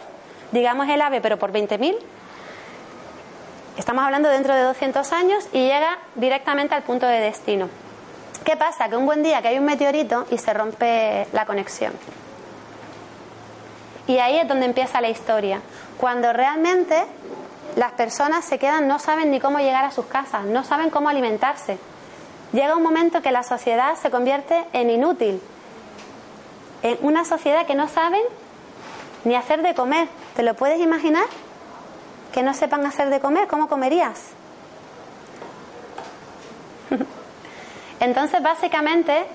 digamos 0.52 0.88
el 0.90 1.02
AVE, 1.02 1.22
pero 1.22 1.38
por 1.38 1.52
20.000. 1.52 1.98
Estamos 3.78 4.06
hablando 4.06 4.30
dentro 4.30 4.54
de 4.54 4.62
200 4.62 5.12
años 5.12 5.48
y 5.52 5.60
llega 5.60 5.98
directamente 6.16 6.76
al 6.76 6.84
punto 6.84 7.06
de 7.08 7.20
destino. 7.20 7.70
¿Qué 8.46 8.56
pasa? 8.56 8.88
Que 8.90 8.96
un 8.96 9.06
buen 9.06 9.24
día 9.24 9.42
que 9.42 9.50
hay 9.50 9.58
un 9.58 9.66
meteorito 9.66 10.26
y 10.30 10.38
se 10.38 10.54
rompe 10.54 11.28
la 11.34 11.46
conexión. 11.46 11.94
Y 14.08 14.20
ahí 14.20 14.38
es 14.38 14.48
donde 14.48 14.66
empieza 14.66 15.02
la 15.02 15.10
historia. 15.10 15.62
Cuando 15.98 16.32
realmente 16.32 17.06
las 17.76 17.92
personas 17.92 18.46
se 18.46 18.58
quedan, 18.58 18.88
no 18.88 19.00
saben 19.00 19.32
ni 19.32 19.40
cómo 19.40 19.60
llegar 19.60 19.84
a 19.84 19.92
sus 19.92 20.06
casas, 20.06 20.46
no 20.46 20.64
saben 20.64 20.90
cómo 20.90 21.10
alimentarse. 21.10 21.78
Llega 22.54 22.76
un 22.76 22.84
momento 22.84 23.22
que 23.22 23.32
la 23.32 23.44
sociedad 23.44 23.96
se 23.96 24.10
convierte 24.10 24.64
en 24.72 24.90
inútil, 24.90 25.42
en 26.84 26.98
una 27.02 27.26
sociedad 27.26 27.66
que 27.66 27.76
no 27.76 27.90
saben 27.90 28.22
ni 29.26 29.36
hacer 29.36 29.62
de 29.62 29.76
comer. 29.76 30.08
¿Te 30.36 30.44
lo 30.44 30.54
puedes 30.54 30.80
imaginar? 30.80 31.26
Que 32.34 32.44
no 32.44 32.54
sepan 32.54 32.86
hacer 32.86 33.10
de 33.10 33.20
comer, 33.20 33.48
¿cómo 33.48 33.68
comerías? 33.68 34.30
Entonces, 38.00 38.42
básicamente, 38.42 39.26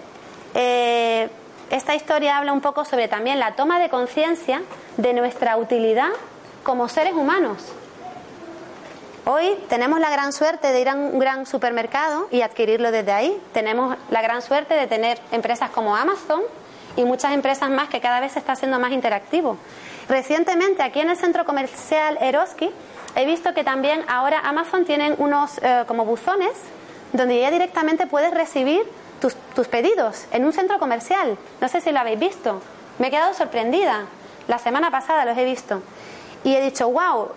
eh, 0.55 1.29
esta 1.71 1.95
historia 1.95 2.39
habla 2.39 2.53
un 2.53 2.61
poco 2.63 2.87
sobre 2.87 3.09
también 3.09 3.39
la 3.39 3.55
toma 3.55 3.79
de 3.79 3.91
conciencia 3.91 4.63
de 4.97 5.13
nuestra 5.13 5.57
utilidad 5.59 6.09
como 6.63 6.89
seres 6.89 7.13
humanos. 7.13 7.75
Hoy 9.33 9.57
tenemos 9.69 10.01
la 10.01 10.11
gran 10.11 10.33
suerte 10.33 10.73
de 10.73 10.81
ir 10.81 10.89
a 10.89 10.95
un 10.97 11.21
gran 11.21 11.47
supermercado 11.47 12.27
y 12.33 12.41
adquirirlo 12.41 12.91
desde 12.91 13.13
ahí. 13.13 13.41
Tenemos 13.53 13.97
la 14.11 14.23
gran 14.23 14.43
suerte 14.43 14.75
de 14.75 14.89
tener 14.89 15.21
empresas 15.31 15.71
como 15.71 15.95
Amazon 15.95 16.41
y 16.97 17.05
muchas 17.05 17.33
empresas 17.33 17.71
más 17.71 17.89
que 17.89 18.01
cada 18.01 18.19
vez 18.19 18.33
se 18.33 18.41
está 18.41 18.55
haciendo 18.55 18.81
más 18.81 18.91
interactivo. 18.91 19.57
Recientemente 20.09 20.83
aquí 20.83 20.99
en 20.99 21.11
el 21.11 21.17
centro 21.17 21.45
comercial 21.45 22.19
Eroski 22.21 22.73
he 23.15 23.25
visto 23.25 23.55
que 23.55 23.63
también 23.63 24.05
ahora 24.09 24.41
Amazon 24.41 24.85
tienen 24.85 25.15
unos 25.19 25.59
eh, 25.59 25.85
como 25.87 26.05
buzones 26.05 26.55
donde 27.13 27.39
ya 27.39 27.53
directamente 27.53 28.09
puedes 28.09 28.35
recibir 28.35 28.83
tus, 29.21 29.37
tus 29.55 29.69
pedidos 29.69 30.25
en 30.33 30.45
un 30.45 30.53
centro 30.53 30.81
comercial. 30.81 31.39
No 31.61 31.69
sé 31.69 31.81
si 31.81 31.93
lo 31.93 32.01
habéis 32.01 32.19
visto. 32.19 32.61
Me 32.99 33.07
he 33.07 33.11
quedado 33.13 33.33
sorprendida. 33.35 34.07
La 34.49 34.59
semana 34.59 34.91
pasada 34.91 35.25
los 35.25 35.39
he 35.39 35.45
visto. 35.45 35.83
Y 36.43 36.57
he 36.57 36.61
dicho, 36.61 36.91
wow, 36.91 37.29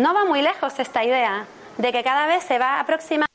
no 0.00 0.14
va 0.14 0.24
muy 0.24 0.42
lejos 0.42 0.78
esta 0.78 1.04
idea 1.04 1.44
de 1.76 1.92
que 1.92 2.02
cada 2.02 2.26
vez 2.26 2.42
se 2.44 2.58
va 2.58 2.80
aproximando 2.80 3.26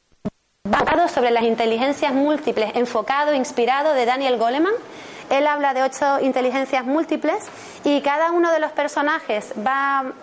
sobre 1.13 1.30
las 1.32 1.43
inteligencias 1.43 2.13
múltiples, 2.13 2.75
enfocado, 2.75 3.34
inspirado 3.34 3.93
de 3.93 4.06
Daniel 4.06 4.38
Goleman. 4.38 4.73
Él 5.30 5.45
habla 5.45 5.73
de 5.73 5.84
ocho 5.84 6.19
inteligencias 6.21 6.86
múltiples 6.86 7.45
y 7.84 8.01
cada 8.01 8.32
uno 8.32 8.51
de 8.51 8.60
los 8.60 8.71
personajes 8.71 9.54
va, 9.65 10.13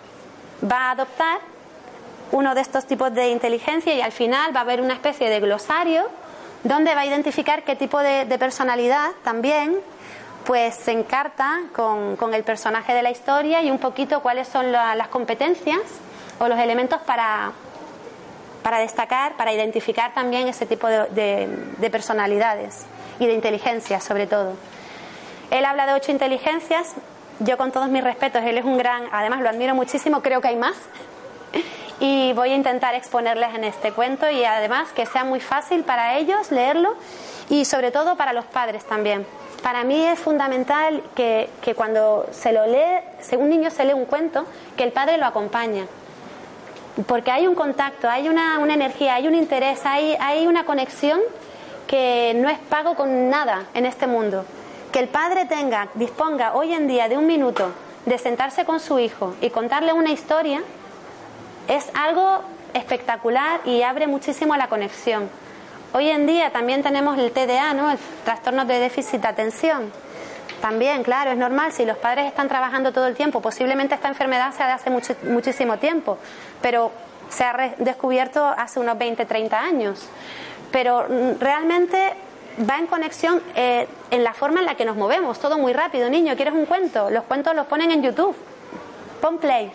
va 0.69 0.77
a 0.89 0.91
adoptar 0.91 1.39
uno 2.31 2.55
de 2.55 2.61
estos 2.61 2.85
tipos 2.85 3.13
de 3.13 3.29
inteligencia 3.29 3.93
y 3.93 4.01
al 4.01 4.11
final 4.11 4.53
va 4.55 4.59
a 4.59 4.63
haber 4.63 4.81
una 4.81 4.93
especie 4.93 5.29
de 5.29 5.39
glosario 5.39 6.09
donde 6.63 6.95
va 6.95 7.01
a 7.01 7.05
identificar 7.05 7.63
qué 7.63 7.75
tipo 7.75 7.99
de, 7.99 8.25
personalidad 8.37 9.11
también 9.23 9.77
pues 10.45 10.75
se 10.75 10.91
encarta 10.91 11.61
con, 11.73 12.33
el 12.33 12.43
personaje 12.43 12.93
de 12.93 13.01
la 13.01 13.11
historia 13.11 13.61
y 13.61 13.71
un 13.71 13.79
poquito 13.79 14.21
cuáles 14.21 14.47
son 14.47 14.71
las 14.71 15.07
competencias 15.07 15.79
o 16.39 16.47
los 16.47 16.59
elementos 16.59 17.01
para, 17.01 17.51
para 18.63 18.79
destacar, 18.79 19.35
para 19.35 19.53
identificar 19.53 20.13
también 20.13 20.47
ese 20.47 20.65
tipo 20.65 20.87
de, 20.87 21.47
de, 21.77 21.89
personalidades 21.89 22.85
y 23.19 23.27
de 23.27 23.33
inteligencia 23.33 23.99
sobre 23.99 24.25
todo. 24.25 24.53
Él 25.51 25.65
habla 25.65 25.85
de 25.85 25.93
ocho 25.93 26.11
inteligencias, 26.11 26.93
yo 27.39 27.57
con 27.57 27.71
todos 27.71 27.89
mis 27.89 28.03
respetos, 28.03 28.43
él 28.43 28.57
es 28.57 28.65
un 28.65 28.77
gran, 28.77 29.03
además 29.11 29.41
lo 29.41 29.49
admiro 29.49 29.75
muchísimo, 29.75 30.21
creo 30.21 30.41
que 30.41 30.47
hay 30.47 30.55
más. 30.55 30.75
y 31.99 32.33
voy 32.33 32.51
a 32.51 32.55
intentar 32.55 32.95
exponerles 32.95 33.53
en 33.53 33.63
este 33.63 33.91
cuento 33.91 34.29
y 34.29 34.43
además 34.43 34.89
que 34.93 35.05
sea 35.05 35.23
muy 35.23 35.39
fácil 35.39 35.83
para 35.83 36.17
ellos 36.17 36.51
leerlo 36.51 36.95
y 37.49 37.65
sobre 37.65 37.91
todo 37.91 38.15
para 38.15 38.33
los 38.33 38.45
padres 38.45 38.85
también. 38.85 39.27
Para 39.61 39.83
mí 39.83 40.03
es 40.05 40.19
fundamental 40.19 41.03
que, 41.15 41.49
que 41.61 41.75
cuando 41.75 42.25
se 42.31 42.51
lo 42.51 42.65
lee, 42.67 42.99
si 43.21 43.35
un 43.35 43.49
niño 43.49 43.69
se 43.69 43.85
lee 43.85 43.93
un 43.93 44.05
cuento, 44.05 44.45
que 44.75 44.83
el 44.83 44.91
padre 44.91 45.17
lo 45.17 45.25
acompañe. 45.25 45.85
Porque 47.07 47.31
hay 47.31 47.47
un 47.47 47.55
contacto, 47.55 48.09
hay 48.09 48.29
una, 48.29 48.59
una 48.59 48.73
energía, 48.73 49.15
hay 49.15 49.27
un 49.27 49.35
interés, 49.35 49.85
hay, 49.85 50.15
hay 50.19 50.45
una 50.45 50.65
conexión 50.65 51.19
que 51.87 52.33
no 52.35 52.49
es 52.49 52.59
pago 52.59 52.95
con 52.95 53.29
nada 53.29 53.65
en 53.73 53.85
este 53.85 54.07
mundo. 54.07 54.45
Que 54.91 54.99
el 54.99 55.07
padre 55.07 55.45
tenga, 55.45 55.89
disponga 55.95 56.53
hoy 56.53 56.73
en 56.73 56.87
día 56.87 57.09
de 57.09 57.17
un 57.17 57.25
minuto 57.25 57.71
de 58.05 58.17
sentarse 58.17 58.65
con 58.65 58.79
su 58.79 58.99
hijo 58.99 59.33
y 59.41 59.49
contarle 59.49 59.93
una 59.93 60.11
historia, 60.11 60.61
es 61.67 61.89
algo 61.93 62.41
espectacular 62.73 63.61
y 63.65 63.81
abre 63.81 64.07
muchísimo 64.07 64.55
la 64.55 64.67
conexión. 64.67 65.29
Hoy 65.93 66.09
en 66.09 66.25
día 66.25 66.51
también 66.51 66.83
tenemos 66.83 67.17
el 67.17 67.31
TDA, 67.31 67.73
¿no? 67.73 67.91
El 67.91 67.97
trastorno 68.25 68.65
de 68.65 68.79
déficit 68.79 69.21
de 69.21 69.27
atención. 69.27 69.91
También, 70.63 71.03
claro, 71.03 71.29
es 71.29 71.35
normal, 71.35 71.73
si 71.73 71.83
los 71.83 71.97
padres 71.97 72.25
están 72.25 72.47
trabajando 72.47 72.93
todo 72.93 73.05
el 73.07 73.15
tiempo, 73.15 73.41
posiblemente 73.41 73.95
esta 73.95 74.07
enfermedad 74.07 74.53
sea 74.53 74.67
de 74.67 74.71
hace 74.71 74.89
muchísimo 75.25 75.77
tiempo, 75.77 76.17
pero 76.61 76.89
se 77.27 77.43
ha 77.43 77.75
descubierto 77.79 78.41
hace 78.41 78.79
unos 78.79 78.97
20, 78.97 79.25
30 79.25 79.59
años. 79.59 80.07
Pero 80.71 81.05
mm, 81.09 81.41
realmente 81.41 82.13
va 82.69 82.79
en 82.79 82.87
conexión 82.87 83.41
eh, 83.57 83.89
en 84.09 84.23
la 84.23 84.33
forma 84.33 84.61
en 84.61 84.65
la 84.65 84.75
que 84.75 84.85
nos 84.85 84.95
movemos, 84.95 85.37
todo 85.37 85.57
muy 85.57 85.73
rápido. 85.73 86.09
Niño, 86.09 86.33
¿quieres 86.37 86.53
un 86.53 86.65
cuento? 86.65 87.09
Los 87.09 87.25
cuentos 87.25 87.53
los 87.53 87.67
ponen 87.67 87.91
en 87.91 88.01
YouTube. 88.01 88.33
Pon 89.19 89.39
play 89.39 89.69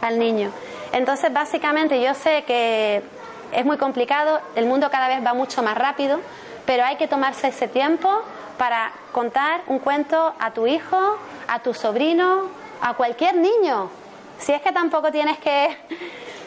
al 0.00 0.20
niño. 0.20 0.52
Entonces, 0.92 1.32
básicamente, 1.32 2.00
yo 2.00 2.14
sé 2.14 2.44
que 2.44 3.02
es 3.50 3.64
muy 3.64 3.78
complicado, 3.78 4.40
el 4.54 4.66
mundo 4.66 4.88
cada 4.92 5.08
vez 5.08 5.26
va 5.26 5.34
mucho 5.34 5.60
más 5.64 5.76
rápido, 5.76 6.20
pero 6.66 6.84
hay 6.84 6.96
que 6.96 7.08
tomarse 7.08 7.48
ese 7.48 7.68
tiempo 7.68 8.22
para 8.58 8.92
contar 9.12 9.62
un 9.66 9.78
cuento 9.78 10.34
a 10.38 10.52
tu 10.52 10.66
hijo, 10.66 11.18
a 11.48 11.58
tu 11.60 11.74
sobrino, 11.74 12.48
a 12.80 12.94
cualquier 12.94 13.36
niño. 13.36 13.90
Si 14.38 14.52
es 14.52 14.62
que 14.62 14.72
tampoco 14.72 15.10
tienes 15.10 15.38
que 15.38 15.76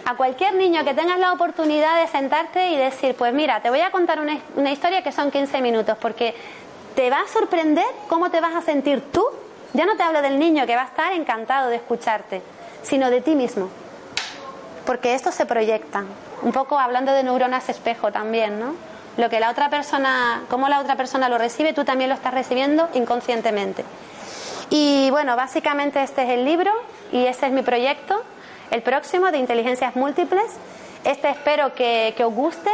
a 0.06 0.16
cualquier 0.16 0.54
niño 0.54 0.86
que 0.86 0.94
tengas 0.94 1.20
la 1.20 1.34
oportunidad 1.34 2.00
de 2.00 2.08
sentarte 2.08 2.70
y 2.70 2.78
decir, 2.78 3.14
pues 3.16 3.34
mira, 3.34 3.62
te 3.62 3.70
voy 3.70 3.82
a 3.82 3.92
contar 3.92 4.20
una, 4.22 4.72
historia 4.72 5.02
que 5.02 5.12
son 5.12 5.32
15 5.32 5.62
minutos, 5.62 5.98
porque 6.00 6.34
te 6.96 7.10
va 7.10 7.20
a 7.20 7.28
sorprender 7.28 7.86
cómo 8.08 8.32
te 8.32 8.40
vas 8.40 8.56
a 8.56 8.62
sentir 8.62 9.02
tú. 9.12 9.26
Ya 9.74 9.86
no 9.86 9.98
te 9.98 10.04
hablo 10.04 10.22
del 10.22 10.40
niño 10.40 10.66
que 10.66 10.78
va 10.78 10.84
a 10.84 10.86
estar 10.86 11.12
encantado 11.12 11.70
de 11.70 11.76
escucharte, 11.76 12.42
sino 12.84 13.10
de 13.10 13.20
ti 13.20 13.36
mismo. 13.36 13.68
Porque 14.86 15.14
esto 15.14 15.34
se 15.34 15.46
proyecta. 15.46 16.06
Un 16.42 16.54
poco 16.54 16.80
hablando 16.80 17.12
de 17.12 17.24
neuronas 17.24 17.68
espejo 17.68 18.10
también, 18.10 18.62
¿no? 18.62 18.76
Lo 19.18 19.30
que 19.30 19.40
la 19.40 19.50
otra 19.50 19.70
persona, 19.70 20.44
cómo 20.50 20.70
la 20.70 20.80
otra 20.80 20.96
persona 20.96 21.28
lo 21.28 21.38
recibe, 21.38 21.74
tú 21.74 21.84
también 21.84 22.10
lo 22.10 22.16
estás 22.16 22.34
recibiendo 22.34 22.88
inconscientemente. 22.94 23.84
Y 24.70 25.10
bueno, 25.12 25.36
básicamente 25.36 26.02
este 26.04 26.24
es 26.24 26.30
el 26.30 26.46
libro 26.46 26.72
y 27.12 27.26
este 27.26 27.48
es 27.48 27.52
mi 27.52 27.62
proyecto 27.62 28.24
el 28.72 28.82
próximo 28.82 29.32
de 29.32 29.38
inteligencias 29.38 29.96
múltiples. 29.96 30.46
Este 31.04 31.30
espero 31.30 31.74
que, 31.74 32.14
os 32.20 32.34
guste, 32.34 32.72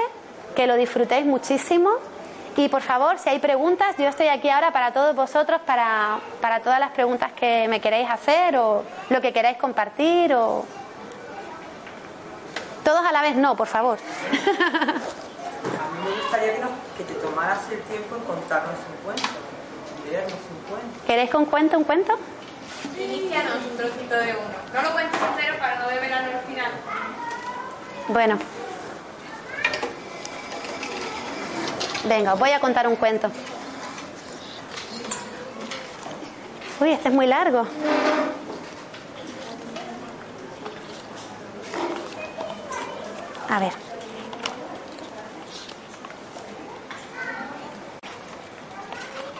que 0.55 0.67
lo 0.67 0.75
disfrutéis 0.75 1.25
muchísimo. 1.25 1.91
Y 2.55 2.69
por 2.69 2.81
favor, 2.81 3.17
si 3.17 3.29
hay 3.29 3.39
preguntas, 3.39 3.95
yo 3.97 4.07
estoy 4.07 4.27
aquí 4.27 4.49
ahora 4.49 4.71
para 4.71 4.93
todos 4.93 5.15
vosotros, 5.15 5.61
para, 5.65 6.19
para 6.39 6.59
todas 6.59 6.79
las 6.79 6.91
preguntas 6.91 7.31
que 7.33 7.67
me 7.67 7.79
queréis 7.79 8.09
hacer 8.09 8.57
o 8.57 8.83
lo 9.09 9.21
que 9.21 9.33
queráis 9.33 9.57
compartir 9.57 10.33
o... 10.33 10.65
Todos 12.83 13.05
a 13.05 13.11
la 13.11 13.21
vez 13.21 13.35
no, 13.35 13.55
por 13.55 13.67
favor. 13.67 13.97
Me 16.03 16.21
gustaría 16.21 16.53
que, 16.97 17.03
te 17.03 17.13
tomaras 17.15 17.59
el 17.71 17.81
tiempo 17.83 18.15
en 18.15 18.23
contarnos 18.23 18.75
un 18.89 19.03
cuento, 19.03 19.29
leernos 20.05 20.33
un 20.33 20.69
cuento. 20.69 21.05
¿Queréis 21.07 21.29
con 21.29 21.45
cuento 21.45 21.77
un 21.77 21.83
cuento? 21.83 22.13
Inicianos 22.97 23.57
un 23.71 23.77
trocito 23.77 24.15
de 24.15 24.31
uno. 24.31 24.55
No 24.73 24.81
lo 24.81 24.91
cuentes 24.91 25.19
entero 25.21 25.57
para 25.57 25.79
no 25.79 25.89
develarlo 25.89 26.37
al 26.37 26.43
final. 26.45 26.71
Bueno. 28.09 28.37
Venga, 32.05 32.33
os 32.33 32.39
voy 32.39 32.51
a 32.51 32.59
contar 32.59 32.87
un 32.87 32.97
cuento. 32.97 33.29
Uy, 36.81 36.91
este 36.91 37.07
es 37.07 37.13
muy 37.13 37.27
largo. 37.27 37.65
A 43.49 43.59
ver. 43.59 43.71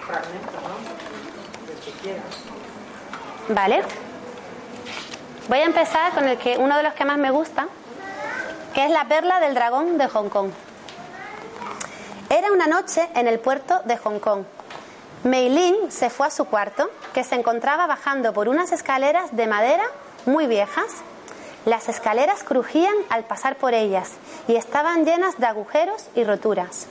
Fragmento, 0.06 0.52
¿no? 0.62 1.68
De 1.68 1.80
que 1.82 1.92
quieras. 2.02 2.24
¿Vale? 3.50 3.84
Voy 5.50 5.60
a 5.60 5.66
empezar 5.66 6.14
con 6.14 6.28
el 6.28 6.38
que, 6.38 6.58
uno 6.58 6.78
de 6.78 6.84
los 6.84 6.94
que 6.94 7.04
más 7.04 7.18
me 7.18 7.30
gusta, 7.30 7.68
que 8.74 8.86
es 8.86 8.92
la 8.92 9.06
perla 9.06 9.42
del 9.42 9.54
dragón 9.54 9.98
de 9.98 10.08
Hong 10.08 10.30
Kong. 10.30 10.52
Era 12.30 12.52
una 12.52 12.68
noche 12.68 13.10
en 13.16 13.28
el 13.28 13.40
puerto 13.40 13.82
de 13.84 13.98
Hong 13.98 14.20
Kong. 14.20 14.44
Mei 15.24 15.50
Ling 15.50 15.92
se 15.92 16.10
fue 16.10 16.28
a 16.28 16.32
su 16.32 16.46
cuarto, 16.46 16.90
que 17.14 17.24
se 17.26 17.36
encontraba 17.36 17.86
bajando 17.86 18.34
por 18.34 18.48
unas 18.48 18.72
escaleras 18.72 19.36
de 19.36 19.48
madera 19.48 19.84
muy 20.26 20.48
viejas. 20.48 20.88
Las 21.66 21.90
escaleras 21.90 22.44
crujían 22.44 22.96
al 23.10 23.26
pasar 23.26 23.58
por 23.58 23.74
ellas 23.74 24.12
y 24.48 24.56
estaban 24.56 25.06
llenas 25.06 25.38
de 25.38 25.48
agujeros 25.48 26.06
y 26.16 26.24
roturas. 26.24 26.88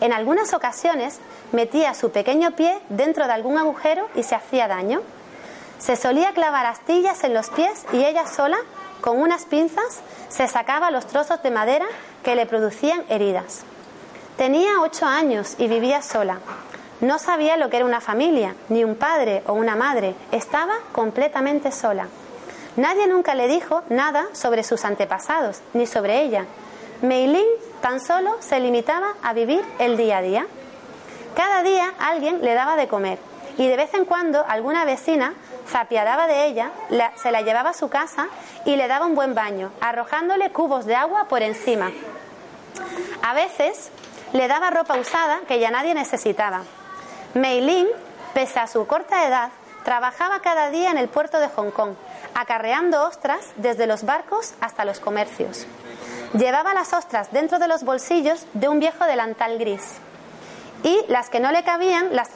En 0.00 0.12
algunas 0.12 0.54
ocasiones 0.54 1.18
metía 1.50 1.94
su 1.94 2.10
pequeño 2.10 2.52
pie 2.52 2.80
dentro 2.88 3.26
de 3.26 3.32
algún 3.32 3.58
agujero 3.58 4.08
y 4.14 4.22
se 4.22 4.36
hacía 4.36 4.68
daño. 4.68 5.02
Se 5.82 5.96
solía 5.96 6.32
clavar 6.32 6.64
astillas 6.64 7.24
en 7.24 7.34
los 7.34 7.50
pies 7.50 7.84
y 7.92 8.04
ella 8.04 8.28
sola, 8.28 8.56
con 9.00 9.20
unas 9.20 9.46
pinzas, 9.46 10.00
se 10.28 10.46
sacaba 10.46 10.92
los 10.92 11.08
trozos 11.08 11.42
de 11.42 11.50
madera 11.50 11.86
que 12.22 12.36
le 12.36 12.46
producían 12.46 13.02
heridas. 13.08 13.62
Tenía 14.36 14.80
ocho 14.80 15.06
años 15.06 15.56
y 15.58 15.66
vivía 15.66 16.00
sola. 16.00 16.38
No 17.00 17.18
sabía 17.18 17.56
lo 17.56 17.68
que 17.68 17.78
era 17.78 17.84
una 17.84 18.00
familia, 18.00 18.54
ni 18.68 18.84
un 18.84 18.94
padre 18.94 19.42
o 19.48 19.54
una 19.54 19.74
madre. 19.74 20.14
Estaba 20.30 20.74
completamente 20.92 21.72
sola. 21.72 22.06
Nadie 22.76 23.08
nunca 23.08 23.34
le 23.34 23.48
dijo 23.48 23.82
nada 23.88 24.26
sobre 24.34 24.62
sus 24.62 24.84
antepasados, 24.84 25.62
ni 25.74 25.88
sobre 25.88 26.22
ella. 26.22 26.46
Meilin 27.02 27.44
tan 27.80 27.98
solo 27.98 28.36
se 28.38 28.60
limitaba 28.60 29.14
a 29.20 29.32
vivir 29.32 29.64
el 29.80 29.96
día 29.96 30.18
a 30.18 30.22
día. 30.22 30.46
Cada 31.34 31.64
día 31.64 31.92
alguien 31.98 32.40
le 32.40 32.54
daba 32.54 32.76
de 32.76 32.86
comer 32.86 33.31
y 33.58 33.68
de 33.68 33.76
vez 33.76 33.92
en 33.94 34.04
cuando 34.04 34.44
alguna 34.46 34.84
vecina 34.84 35.34
se 35.70 35.78
apiadaba 35.78 36.26
de 36.26 36.46
ella, 36.46 36.70
se 37.16 37.30
la 37.30 37.42
llevaba 37.42 37.70
a 37.70 37.74
su 37.74 37.88
casa 37.88 38.28
y 38.64 38.76
le 38.76 38.88
daba 38.88 39.06
un 39.06 39.14
buen 39.14 39.34
baño, 39.34 39.70
arrojándole 39.80 40.50
cubos 40.50 40.86
de 40.86 40.96
agua 40.96 41.28
por 41.28 41.42
encima. 41.42 41.90
A 43.22 43.34
veces 43.34 43.90
le 44.32 44.48
daba 44.48 44.70
ropa 44.70 44.96
usada 44.96 45.40
que 45.46 45.58
ya 45.58 45.70
nadie 45.70 45.94
necesitaba. 45.94 46.62
Mei 47.34 47.60
Ling, 47.60 47.88
pese 48.34 48.60
a 48.60 48.66
su 48.66 48.86
corta 48.86 49.26
edad, 49.26 49.50
trabajaba 49.84 50.40
cada 50.40 50.70
día 50.70 50.90
en 50.90 50.98
el 50.98 51.08
puerto 51.08 51.38
de 51.38 51.48
Hong 51.48 51.70
Kong, 51.70 51.94
acarreando 52.34 53.04
ostras 53.04 53.52
desde 53.56 53.86
los 53.86 54.04
barcos 54.04 54.54
hasta 54.60 54.84
los 54.84 55.00
comercios. 55.00 55.66
Llevaba 56.34 56.72
las 56.72 56.92
ostras 56.94 57.30
dentro 57.32 57.58
de 57.58 57.68
los 57.68 57.84
bolsillos 57.84 58.46
de 58.54 58.68
un 58.68 58.80
viejo 58.80 59.04
delantal 59.04 59.58
gris 59.58 60.00
y 60.82 61.04
las 61.08 61.30
que 61.30 61.40
no 61.40 61.52
le 61.52 61.62
cabían 61.62 62.14
las, 62.14 62.30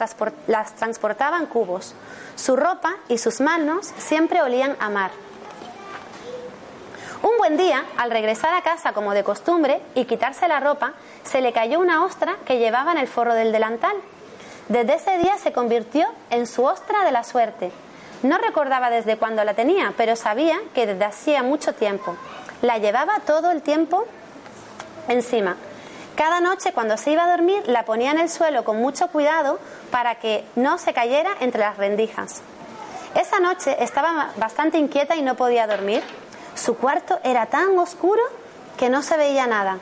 las 0.47 0.75
transportaba 0.75 1.37
en 1.37 1.47
cubos. 1.47 1.93
Su 2.35 2.55
ropa 2.55 2.95
y 3.07 3.17
sus 3.17 3.41
manos 3.41 3.91
siempre 3.97 4.41
olían 4.41 4.75
a 4.79 4.89
mar. 4.89 5.11
Un 7.23 7.35
buen 7.39 7.57
día, 7.57 7.83
al 7.97 8.11
regresar 8.11 8.53
a 8.53 8.61
casa 8.61 8.93
como 8.93 9.13
de 9.13 9.23
costumbre 9.23 9.81
y 9.95 10.05
quitarse 10.05 10.47
la 10.47 10.59
ropa, 10.59 10.93
se 11.23 11.41
le 11.41 11.51
cayó 11.51 11.79
una 11.79 12.05
ostra 12.05 12.37
que 12.45 12.59
llevaba 12.59 12.91
en 12.91 12.99
el 12.99 13.07
forro 13.07 13.33
del 13.33 13.51
delantal. 13.51 13.95
Desde 14.69 14.95
ese 14.95 15.17
día 15.17 15.37
se 15.37 15.51
convirtió 15.51 16.07
en 16.29 16.45
su 16.45 16.63
ostra 16.63 17.03
de 17.03 17.11
la 17.11 17.23
suerte. 17.23 17.71
No 18.21 18.37
recordaba 18.37 18.89
desde 18.89 19.17
cuándo 19.17 19.43
la 19.43 19.55
tenía, 19.55 19.93
pero 19.97 20.15
sabía 20.15 20.59
que 20.73 20.85
desde 20.85 21.05
hacía 21.05 21.43
mucho 21.43 21.73
tiempo. 21.73 22.15
La 22.61 22.77
llevaba 22.77 23.19
todo 23.25 23.51
el 23.51 23.61
tiempo 23.61 24.05
encima. 25.07 25.55
Cada 26.17 26.41
noche 26.41 26.73
cuando 26.73 26.97
se 26.97 27.11
iba 27.11 27.25
a 27.25 27.29
dormir 27.29 27.61
la 27.67 27.85
ponía 27.85 28.09
en 28.09 28.17
el 28.17 28.27
suelo 28.27 28.63
con 28.63 28.77
mucho 28.77 29.07
cuidado 29.09 29.59
para 29.91 30.15
que 30.15 30.43
no 30.55 30.79
se 30.79 30.91
cayera 30.91 31.29
entre 31.41 31.61
las 31.61 31.77
rendijas. 31.77 32.41
Esa 33.13 33.39
noche 33.39 33.77
estaba 33.83 34.31
bastante 34.35 34.79
inquieta 34.79 35.15
y 35.15 35.21
no 35.21 35.35
podía 35.35 35.67
dormir. 35.67 36.01
Su 36.55 36.75
cuarto 36.75 37.19
era 37.23 37.45
tan 37.45 37.77
oscuro 37.77 38.23
que 38.79 38.89
no 38.89 39.03
se 39.03 39.15
veía 39.15 39.45
nada. 39.45 39.77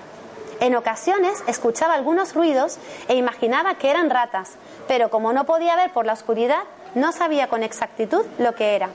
En 0.59 0.75
ocasiones 0.75 1.41
escuchaba 1.47 1.93
algunos 1.93 2.35
ruidos 2.35 2.79
e 3.07 3.15
imaginaba 3.15 3.75
que 3.75 3.89
eran 3.89 4.09
ratas, 4.09 4.55
pero 4.89 5.09
como 5.09 5.31
no 5.31 5.45
podía 5.45 5.77
ver 5.77 5.93
por 5.93 6.05
la 6.05 6.13
oscuridad, 6.13 6.63
no 6.95 7.13
sabía 7.13 7.47
con 7.47 7.63
exactitud 7.63 8.25
lo 8.39 8.55
que 8.55 8.75
era. 8.75 8.89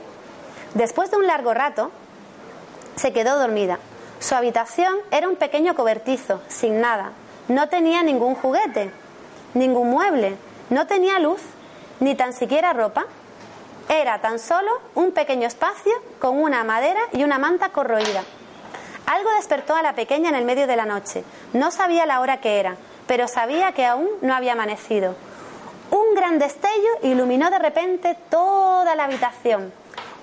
Después 0.75 1.09
de 1.09 1.17
un 1.17 1.25
largo 1.25 1.55
rato, 1.55 1.89
se 2.97 3.11
quedó 3.11 3.39
dormida. 3.39 3.79
Su 4.19 4.35
habitación 4.35 4.93
era 5.09 5.27
un 5.27 5.37
pequeño 5.37 5.73
cobertizo, 5.73 6.39
sin 6.47 6.81
nada. 6.81 7.13
No 7.47 7.69
tenía 7.69 8.03
ningún 8.03 8.35
juguete, 8.35 8.91
ningún 9.53 9.89
mueble, 9.89 10.35
no 10.69 10.87
tenía 10.87 11.19
luz, 11.19 11.41
ni 11.99 12.15
tan 12.15 12.33
siquiera 12.33 12.73
ropa. 12.73 13.05
Era 13.89 14.21
tan 14.21 14.39
solo 14.39 14.71
un 14.95 15.11
pequeño 15.11 15.47
espacio 15.47 15.91
con 16.19 16.41
una 16.41 16.63
madera 16.63 17.01
y 17.11 17.23
una 17.23 17.37
manta 17.37 17.69
corroída. 17.69 18.23
Algo 19.05 19.29
despertó 19.35 19.75
a 19.75 19.81
la 19.81 19.95
pequeña 19.95 20.29
en 20.29 20.35
el 20.35 20.45
medio 20.45 20.67
de 20.67 20.77
la 20.77 20.85
noche. 20.85 21.23
No 21.53 21.71
sabía 21.71 22.05
la 22.05 22.21
hora 22.21 22.39
que 22.39 22.59
era, 22.59 22.77
pero 23.07 23.27
sabía 23.27 23.73
que 23.73 23.85
aún 23.85 24.07
no 24.21 24.33
había 24.33 24.53
amanecido. 24.53 25.15
Un 25.89 26.15
gran 26.15 26.39
destello 26.39 26.89
iluminó 27.03 27.49
de 27.49 27.59
repente 27.59 28.15
toda 28.29 28.95
la 28.95 29.03
habitación. 29.03 29.73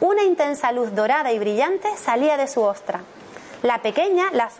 Una 0.00 0.22
intensa 0.22 0.72
luz 0.72 0.94
dorada 0.94 1.32
y 1.32 1.38
brillante 1.38 1.88
salía 1.98 2.38
de 2.38 2.48
su 2.48 2.62
ostra. 2.62 3.00
La 3.62 3.82
pequeña 3.82 4.30
la, 4.32 4.50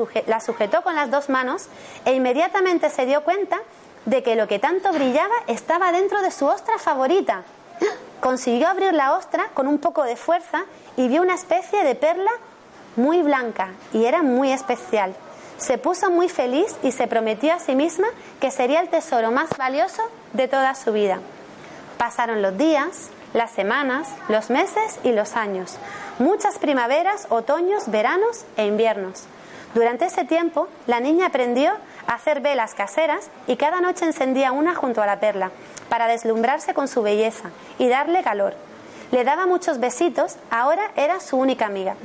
sujetó 0.41 0.83
con 0.83 0.97
las 0.97 1.11
dos 1.11 1.29
manos 1.29 1.67
e 2.05 2.15
inmediatamente 2.15 2.91
se 2.91 3.07
dio 3.07 3.23
cuenta 3.23 3.59
de 4.07 4.23
que 4.23 4.35
lo 4.35 4.49
que 4.49 4.59
tanto 4.59 4.93
brillaba 4.93 5.35
estaba 5.47 5.93
dentro 5.93 6.21
de 6.23 6.31
su 6.31 6.47
ostra 6.47 6.79
favorita. 6.79 7.43
Consiguió 8.21 8.69
abrir 8.69 8.95
la 8.95 9.15
ostra 9.15 9.49
con 9.55 9.69
un 9.69 9.79
poco 9.79 10.03
de 10.03 10.17
fuerza 10.17 10.65
y 10.97 11.09
vio 11.09 11.23
una 11.23 11.35
especie 11.35 11.85
de 11.85 11.95
perla 11.95 12.31
muy 12.97 13.23
blanca 13.23 13.71
y 13.93 14.07
era 14.07 14.23
muy 14.23 14.51
especial. 14.51 15.15
Se 15.59 15.79
puso 15.79 16.11
muy 16.11 16.29
feliz 16.29 16.77
y 16.83 16.93
se 16.93 17.07
prometió 17.07 17.53
a 17.55 17.59
sí 17.59 17.75
misma 17.75 18.09
que 18.41 18.51
sería 18.51 18.81
el 18.81 18.89
tesoro 18.89 19.31
más 19.31 19.51
valioso 19.57 20.03
de 20.33 20.49
toda 20.49 20.75
su 20.75 20.93
vida. 20.93 21.21
Pasaron 21.97 22.43
los 22.43 22.57
días, 22.57 23.11
las 23.35 23.51
semanas, 23.51 24.09
los 24.29 24.51
meses 24.51 24.99
y 25.05 25.13
los 25.13 25.37
años, 25.37 25.77
muchas 26.19 26.59
primaveras, 26.59 27.27
otoños, 27.31 27.91
veranos 27.91 28.45
e 28.57 28.67
inviernos. 28.67 29.25
Durante 29.75 30.07
ese 30.07 30.25
tiempo, 30.25 30.69
la 30.87 31.01
niña 31.01 31.27
aprendió 31.27 31.73
a 32.07 32.15
hacer 32.15 32.41
velas 32.41 32.75
caseras 32.75 33.29
y 33.47 33.57
cada 33.57 33.81
noche 33.81 34.07
encendía 34.07 34.53
una 34.53 34.75
junto 34.75 35.03
a 35.03 35.07
la 35.07 35.21
perla 35.21 35.51
para 35.89 36.07
deslumbrarse 36.07 36.75
con 36.75 36.89
su 36.89 37.03
belleza 37.03 37.51
y 37.79 37.89
darle 37.89 38.23
calor. 38.23 38.55
Le 39.11 39.25
daba 39.25 39.47
muchos 39.47 39.79
besitos, 39.79 40.37
ahora 40.51 40.91
era 40.97 41.21
su 41.21 41.37
única 41.37 41.67
amiga. 41.67 41.97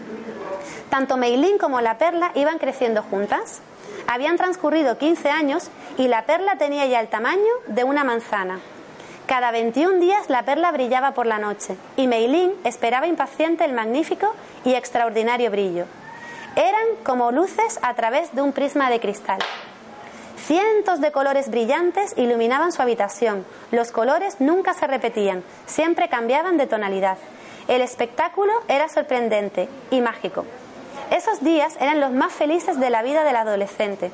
Tanto 0.90 1.18
Meilín 1.18 1.58
como 1.58 1.82
la 1.82 1.98
perla 1.98 2.32
iban 2.36 2.60
creciendo 2.60 3.02
juntas. 3.02 3.62
Habían 4.08 4.38
transcurrido 4.38 4.98
15 4.98 5.30
años 5.30 5.70
y 5.98 6.08
la 6.08 6.26
perla 6.26 6.58
tenía 6.58 6.86
ya 6.86 7.00
el 7.00 7.08
tamaño 7.08 7.52
de 7.68 7.84
una 7.84 8.04
manzana. 8.04 8.60
Cada 9.26 9.52
21 9.52 10.00
días 10.00 10.30
la 10.30 10.44
perla 10.44 10.72
brillaba 10.72 11.14
por 11.14 11.26
la 11.26 11.40
noche 11.40 11.78
y 11.96 12.08
Meilín 12.08 12.52
esperaba 12.66 13.08
impaciente 13.08 13.64
el 13.64 13.72
magnífico 13.72 14.34
y 14.66 14.74
extraordinario 14.74 15.50
brillo. 15.50 15.86
Eran 16.58 16.86
como 17.04 17.32
luces 17.32 17.80
a 17.82 17.94
través 17.94 18.36
de 18.36 18.42
un 18.42 18.52
prisma 18.52 18.90
de 18.90 19.00
cristal. 19.00 19.40
Cientos 20.46 21.00
de 21.00 21.14
colores 21.14 21.50
brillantes 21.50 22.14
iluminaban 22.18 22.74
su 22.74 22.82
habitación. 22.82 23.46
Los 23.72 23.92
colores 23.92 24.42
nunca 24.42 24.74
se 24.74 24.88
repetían, 24.88 25.42
siempre 25.68 26.10
cambiaban 26.10 26.58
de 26.58 26.68
tonalidad. 26.68 27.18
El 27.70 27.82
espectáculo 27.82 28.52
era 28.68 28.90
sorprendente 28.90 29.70
y 29.90 30.02
mágico. 30.02 30.46
Esos 31.12 31.42
días 31.42 31.78
eran 31.80 32.02
los 32.02 32.12
más 32.12 32.34
felices 32.34 32.78
de 32.78 32.90
la 32.90 33.02
vida 33.02 33.24
del 33.24 33.38
adolescente. 33.38 34.12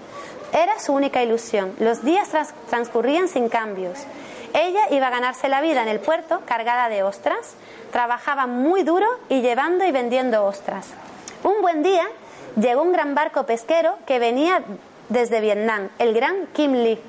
Era 0.53 0.79
su 0.79 0.93
única 0.93 1.23
ilusión. 1.23 1.73
Los 1.79 2.03
días 2.03 2.29
transcurrían 2.69 3.27
sin 3.27 3.49
cambios. 3.49 4.05
Ella 4.53 4.81
iba 4.91 5.07
a 5.07 5.11
ganarse 5.11 5.49
la 5.49 5.61
vida 5.61 5.81
en 5.81 5.87
el 5.87 5.99
puerto 5.99 6.41
cargada 6.45 6.89
de 6.89 7.03
ostras. 7.03 7.55
Trabajaba 7.91 8.47
muy 8.47 8.83
duro 8.83 9.07
y 9.29 9.41
llevando 9.41 9.85
y 9.85 9.91
vendiendo 9.91 10.45
ostras. 10.45 10.87
Un 11.43 11.61
buen 11.61 11.83
día 11.83 12.07
llegó 12.59 12.81
un 12.81 12.91
gran 12.91 13.15
barco 13.15 13.45
pesquero 13.45 13.97
que 14.05 14.19
venía 14.19 14.63
desde 15.09 15.41
Vietnam, 15.41 15.89
el 15.97 16.13
gran 16.13 16.47
Kim 16.53 16.73
Lee. 16.73 16.99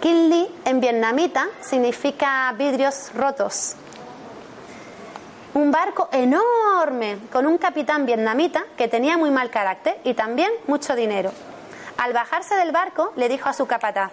Kim 0.00 0.28
Lee 0.28 0.48
en 0.64 0.80
vietnamita 0.80 1.48
significa 1.60 2.52
vidrios 2.56 3.12
rotos. 3.14 3.74
Un 5.54 5.72
barco 5.72 6.08
enorme 6.12 7.18
con 7.32 7.46
un 7.46 7.58
capitán 7.58 8.06
vietnamita 8.06 8.64
que 8.76 8.86
tenía 8.86 9.16
muy 9.16 9.30
mal 9.30 9.50
carácter 9.50 9.98
y 10.04 10.14
también 10.14 10.52
mucho 10.68 10.94
dinero. 10.94 11.32
Al 11.96 12.12
bajarse 12.12 12.54
del 12.54 12.70
barco 12.70 13.12
le 13.16 13.28
dijo 13.28 13.48
a 13.48 13.52
su 13.52 13.66
capataz, 13.66 14.12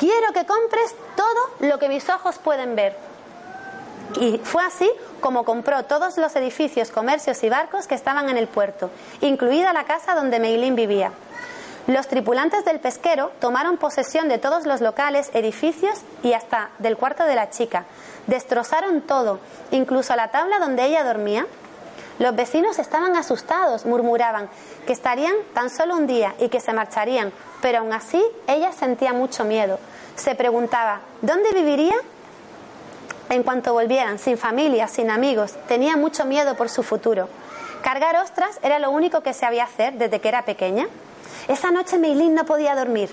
quiero 0.00 0.32
que 0.32 0.46
compres 0.46 0.94
todo 1.14 1.68
lo 1.68 1.78
que 1.78 1.90
mis 1.90 2.08
ojos 2.08 2.38
pueden 2.38 2.74
ver. 2.74 2.96
Y 4.18 4.38
fue 4.38 4.64
así 4.64 4.90
como 5.20 5.44
compró 5.44 5.84
todos 5.84 6.16
los 6.16 6.34
edificios, 6.36 6.90
comercios 6.90 7.44
y 7.44 7.50
barcos 7.50 7.86
que 7.86 7.94
estaban 7.94 8.30
en 8.30 8.38
el 8.38 8.48
puerto, 8.48 8.90
incluida 9.20 9.74
la 9.74 9.84
casa 9.84 10.14
donde 10.14 10.40
Meilin 10.40 10.74
vivía. 10.74 11.12
Los 11.86 12.08
tripulantes 12.08 12.64
del 12.64 12.80
pesquero 12.80 13.30
tomaron 13.40 13.76
posesión 13.76 14.28
de 14.28 14.38
todos 14.38 14.64
los 14.64 14.80
locales, 14.80 15.30
edificios 15.34 15.98
y 16.22 16.32
hasta 16.32 16.70
del 16.78 16.96
cuarto 16.96 17.24
de 17.24 17.34
la 17.34 17.50
chica. 17.50 17.84
Destrozaron 18.26 19.02
todo, 19.02 19.38
incluso 19.70 20.16
la 20.16 20.30
tabla 20.30 20.58
donde 20.60 20.86
ella 20.86 21.04
dormía. 21.04 21.46
Los 22.20 22.36
vecinos 22.36 22.78
estaban 22.78 23.16
asustados, 23.16 23.86
murmuraban 23.86 24.50
que 24.86 24.92
estarían 24.92 25.32
tan 25.54 25.70
solo 25.70 25.96
un 25.96 26.06
día 26.06 26.34
y 26.38 26.50
que 26.50 26.60
se 26.60 26.74
marcharían, 26.74 27.32
pero 27.62 27.78
aún 27.78 27.94
así 27.94 28.22
ella 28.46 28.72
sentía 28.72 29.14
mucho 29.14 29.42
miedo. 29.46 29.78
Se 30.16 30.34
preguntaba, 30.34 31.00
¿dónde 31.22 31.50
viviría? 31.52 31.94
En 33.30 33.42
cuanto 33.42 33.72
volvieran, 33.72 34.18
sin 34.18 34.36
familia, 34.36 34.86
sin 34.86 35.10
amigos, 35.10 35.54
tenía 35.66 35.96
mucho 35.96 36.26
miedo 36.26 36.56
por 36.56 36.68
su 36.68 36.82
futuro. 36.82 37.26
Cargar 37.82 38.16
ostras 38.16 38.60
era 38.62 38.78
lo 38.78 38.90
único 38.90 39.22
que 39.22 39.32
sabía 39.32 39.64
hacer 39.64 39.94
desde 39.94 40.20
que 40.20 40.28
era 40.28 40.44
pequeña. 40.44 40.88
Esa 41.48 41.70
noche 41.70 41.96
Meilín 41.96 42.34
no 42.34 42.44
podía 42.44 42.74
dormir. 42.74 43.08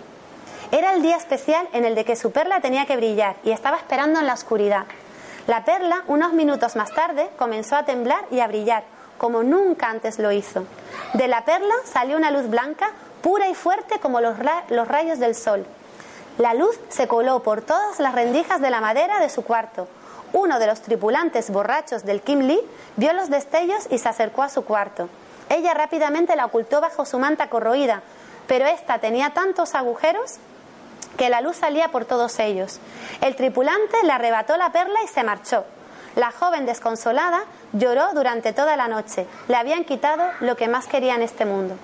Era 0.74 0.94
el 0.94 1.02
día 1.02 1.16
especial 1.16 1.70
en 1.72 1.86
el 1.86 1.96
de 1.96 2.04
que 2.04 2.18
su 2.18 2.34
perla 2.34 2.60
tenía 2.60 2.86
que 2.86 2.98
brillar 2.98 3.38
y 3.46 3.52
estaba 3.52 3.78
esperando 3.78 4.20
en 4.20 4.28
la 4.28 4.34
oscuridad. 4.34 4.84
La 5.48 5.64
perla, 5.64 6.04
unos 6.08 6.34
minutos 6.34 6.76
más 6.76 6.92
tarde, 6.92 7.30
comenzó 7.38 7.78
a 7.78 7.86
temblar 7.86 8.26
y 8.32 8.42
a 8.42 8.48
brillar, 8.48 8.84
como 9.18 9.44
nunca 9.44 9.90
antes 9.90 10.20
lo 10.20 10.32
hizo. 10.32 10.66
De 11.14 11.28
la 11.28 11.46
perla 11.46 11.74
salió 11.86 12.18
una 12.18 12.32
luz 12.32 12.50
blanca, 12.50 12.92
pura 13.22 13.48
y 13.48 13.56
fuerte 13.56 14.00
como 14.00 14.22
los, 14.22 14.38
rayos 14.88 15.20
del 15.20 15.36
sol. 15.36 15.66
La 16.38 16.54
luz 16.54 16.80
se 16.90 17.08
coló 17.08 17.42
por 17.42 17.62
todas 17.62 18.00
las 18.00 18.14
rendijas 18.14 18.62
de 18.62 18.70
la 18.70 18.82
madera 18.82 19.20
de 19.20 19.30
su 19.30 19.44
cuarto. 19.44 19.88
Uno 20.34 20.60
de 20.60 20.68
los 20.68 20.82
tripulantes 20.82 21.50
borrachos 21.50 22.04
del 22.04 22.22
Kim 22.22 22.42
Lee 22.42 22.62
vio 22.96 23.14
los 23.14 23.30
destellos 23.30 23.88
y 23.90 23.98
se 23.98 24.10
acercó 24.10 24.44
a 24.44 24.50
su 24.50 24.64
cuarto. 24.64 25.10
Ella 25.50 25.74
rápidamente 25.74 26.36
la 26.36 26.46
ocultó 26.46 26.82
bajo 26.82 27.06
su 27.06 27.18
manta 27.18 27.50
corroída, 27.50 28.02
pero 28.48 28.66
ésta 28.66 29.00
tenía 29.00 29.34
tantos 29.34 29.74
agujeros 29.74 30.36
que 31.18 31.30
la 31.30 31.42
luz 31.42 31.58
salía 31.58 31.90
por 31.90 32.06
todos 32.06 32.38
ellos. 32.40 32.80
El 33.22 33.36
tripulante 33.36 33.98
le 34.04 34.12
arrebató 34.12 34.58
la 34.58 34.72
perla 34.72 35.02
y 35.04 35.08
se 35.08 35.24
marchó. 35.24 35.66
La 36.18 36.32
joven 36.32 36.66
desconsolada 36.66 37.44
lloró 37.74 38.12
durante 38.16 38.52
toda 38.52 38.76
la 38.76 38.88
noche. 38.88 39.28
Le 39.48 39.56
habían 39.56 39.84
quitado 39.84 40.24
lo 40.40 40.58
que 40.58 40.68
más 40.68 40.88
quería 40.88 41.14
en 41.14 41.22
este 41.22 41.46
mundo. 41.46 41.76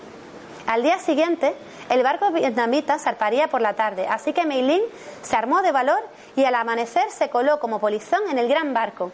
Al 0.66 0.82
día 0.82 0.98
siguiente, 0.98 1.54
el 1.92 2.02
barco 2.02 2.32
vietnamita 2.32 2.98
zarparía 2.98 3.48
por 3.48 3.62
la 3.62 3.76
tarde, 3.76 4.08
así 4.08 4.34
que 4.34 4.48
Mei 4.48 4.84
se 5.22 5.36
armó 5.36 5.62
de 5.62 5.72
valor 5.72 6.00
y 6.36 6.46
al 6.46 6.56
amanecer 6.56 7.12
se 7.12 7.30
coló 7.30 7.60
como 7.60 7.78
polizón 7.78 8.22
en 8.28 8.40
el 8.40 8.48
gran 8.48 8.74
barco. 8.74 9.12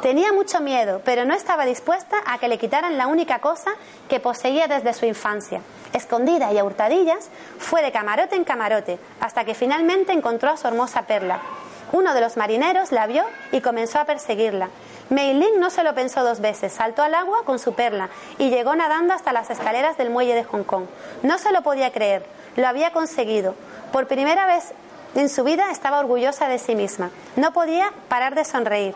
Tenía 0.00 0.32
mucho 0.32 0.60
miedo, 0.60 1.02
pero 1.04 1.26
no 1.26 1.34
estaba 1.34 1.66
dispuesta 1.66 2.16
a 2.24 2.38
que 2.38 2.48
le 2.48 2.56
quitaran 2.56 2.96
la 2.96 3.06
única 3.06 3.40
cosa 3.40 3.72
que 4.08 4.18
poseía 4.18 4.66
desde 4.66 4.94
su 4.94 5.04
infancia. 5.04 5.60
Escondida 5.92 6.50
y 6.54 6.58
a 6.58 6.64
hurtadillas, 6.64 7.28
fue 7.58 7.82
de 7.82 7.92
camarote 7.92 8.34
en 8.34 8.44
camarote, 8.44 8.98
hasta 9.20 9.44
que 9.44 9.54
finalmente 9.54 10.14
encontró 10.14 10.48
a 10.48 10.56
su 10.56 10.66
hermosa 10.66 11.02
perla. 11.02 11.40
Uno 11.92 12.14
de 12.14 12.20
los 12.20 12.36
marineros 12.36 12.92
la 12.92 13.06
vio 13.06 13.24
y 13.52 13.60
comenzó 13.60 13.98
a 13.98 14.04
perseguirla. 14.04 14.68
Mei 15.10 15.34
Ling 15.34 15.60
no 15.60 15.68
se 15.68 15.84
lo 15.84 15.94
pensó 15.94 16.24
dos 16.24 16.40
veces, 16.40 16.72
saltó 16.72 17.02
al 17.02 17.14
agua 17.14 17.44
con 17.44 17.58
su 17.58 17.74
perla 17.74 18.08
y 18.38 18.48
llegó 18.48 18.74
nadando 18.74 19.12
hasta 19.12 19.32
las 19.32 19.50
escaleras 19.50 19.98
del 19.98 20.10
muelle 20.10 20.34
de 20.34 20.44
Hong 20.44 20.64
Kong. 20.64 20.86
No 21.22 21.38
se 21.38 21.52
lo 21.52 21.62
podía 21.62 21.92
creer, 21.92 22.24
lo 22.56 22.66
había 22.66 22.90
conseguido. 22.90 23.54
Por 23.92 24.06
primera 24.06 24.46
vez 24.46 24.72
en 25.14 25.28
su 25.28 25.44
vida 25.44 25.70
estaba 25.70 26.00
orgullosa 26.00 26.48
de 26.48 26.58
sí 26.58 26.74
misma. 26.74 27.10
No 27.36 27.52
podía 27.52 27.92
parar 28.08 28.34
de 28.34 28.44
sonreír. 28.44 28.94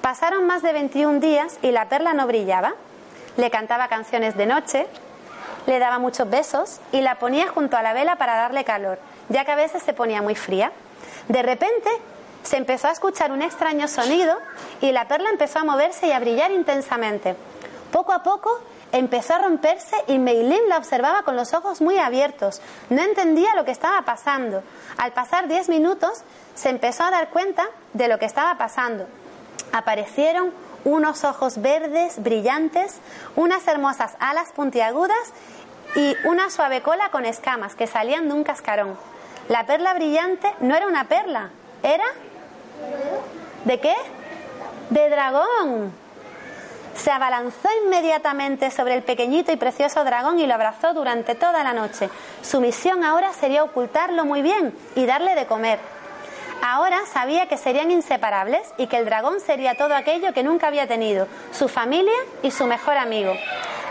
Pasaron 0.00 0.46
más 0.46 0.62
de 0.62 0.72
21 0.72 1.20
días 1.20 1.58
y 1.62 1.72
la 1.72 1.88
perla 1.88 2.14
no 2.14 2.26
brillaba. 2.26 2.72
Le 3.36 3.50
cantaba 3.50 3.88
canciones 3.88 4.36
de 4.36 4.46
noche, 4.46 4.86
le 5.66 5.78
daba 5.78 5.98
muchos 5.98 6.28
besos 6.28 6.80
y 6.90 7.02
la 7.02 7.16
ponía 7.18 7.48
junto 7.48 7.76
a 7.76 7.82
la 7.82 7.92
vela 7.92 8.16
para 8.16 8.34
darle 8.34 8.64
calor, 8.64 8.98
ya 9.28 9.44
que 9.44 9.52
a 9.52 9.56
veces 9.56 9.82
se 9.82 9.92
ponía 9.92 10.22
muy 10.22 10.34
fría. 10.34 10.72
De 11.28 11.42
repente 11.42 11.90
se 12.42 12.56
empezó 12.56 12.88
a 12.88 12.92
escuchar 12.92 13.32
un 13.32 13.42
extraño 13.42 13.88
sonido 13.88 14.38
y 14.80 14.92
la 14.92 15.08
perla 15.08 15.30
empezó 15.30 15.58
a 15.60 15.64
moverse 15.64 16.08
y 16.08 16.12
a 16.12 16.20
brillar 16.20 16.50
intensamente. 16.50 17.36
Poco 17.92 18.12
a 18.12 18.22
poco 18.22 18.60
empezó 18.92 19.34
a 19.34 19.38
romperse 19.38 19.96
y 20.06 20.18
Meilin 20.18 20.68
la 20.68 20.78
observaba 20.78 21.22
con 21.22 21.36
los 21.36 21.54
ojos 21.54 21.80
muy 21.80 21.98
abiertos. 21.98 22.60
No 22.88 23.02
entendía 23.02 23.54
lo 23.54 23.64
que 23.64 23.70
estaba 23.70 24.02
pasando. 24.02 24.62
Al 24.96 25.12
pasar 25.12 25.48
diez 25.48 25.68
minutos 25.68 26.22
se 26.54 26.70
empezó 26.70 27.04
a 27.04 27.10
dar 27.10 27.30
cuenta 27.30 27.68
de 27.92 28.08
lo 28.08 28.18
que 28.18 28.26
estaba 28.26 28.56
pasando 28.58 29.06
aparecieron 29.72 30.52
unos 30.84 31.24
ojos 31.24 31.60
verdes 31.60 32.22
brillantes, 32.22 32.98
unas 33.36 33.66
hermosas 33.68 34.14
alas 34.18 34.52
puntiagudas 34.52 35.32
y 35.94 36.16
una 36.24 36.50
suave 36.50 36.82
cola 36.82 37.10
con 37.10 37.26
escamas 37.26 37.74
que 37.74 37.86
salían 37.86 38.28
de 38.28 38.34
un 38.34 38.44
cascarón. 38.44 38.96
La 39.48 39.66
perla 39.66 39.94
brillante 39.94 40.52
no 40.60 40.74
era 40.76 40.86
una 40.86 41.04
perla, 41.08 41.50
era... 41.82 42.04
¿De 43.64 43.78
qué? 43.78 43.94
De 44.90 45.08
dragón. 45.10 45.92
Se 46.94 47.10
abalanzó 47.10 47.68
inmediatamente 47.84 48.70
sobre 48.70 48.94
el 48.94 49.02
pequeñito 49.02 49.52
y 49.52 49.56
precioso 49.56 50.04
dragón 50.04 50.38
y 50.38 50.46
lo 50.46 50.54
abrazó 50.54 50.92
durante 50.92 51.34
toda 51.34 51.62
la 51.62 51.72
noche. 51.72 52.10
Su 52.42 52.60
misión 52.60 53.04
ahora 53.04 53.32
sería 53.32 53.64
ocultarlo 53.64 54.24
muy 54.24 54.42
bien 54.42 54.74
y 54.94 55.06
darle 55.06 55.34
de 55.34 55.46
comer. 55.46 55.78
Ahora 56.62 57.00
sabía 57.10 57.46
que 57.46 57.56
serían 57.56 57.90
inseparables 57.90 58.60
y 58.76 58.86
que 58.86 58.98
el 58.98 59.06
dragón 59.06 59.40
sería 59.40 59.76
todo 59.76 59.94
aquello 59.94 60.34
que 60.34 60.42
nunca 60.42 60.66
había 60.66 60.86
tenido, 60.86 61.26
su 61.52 61.68
familia 61.68 62.12
y 62.42 62.50
su 62.50 62.66
mejor 62.66 62.98
amigo. 62.98 63.32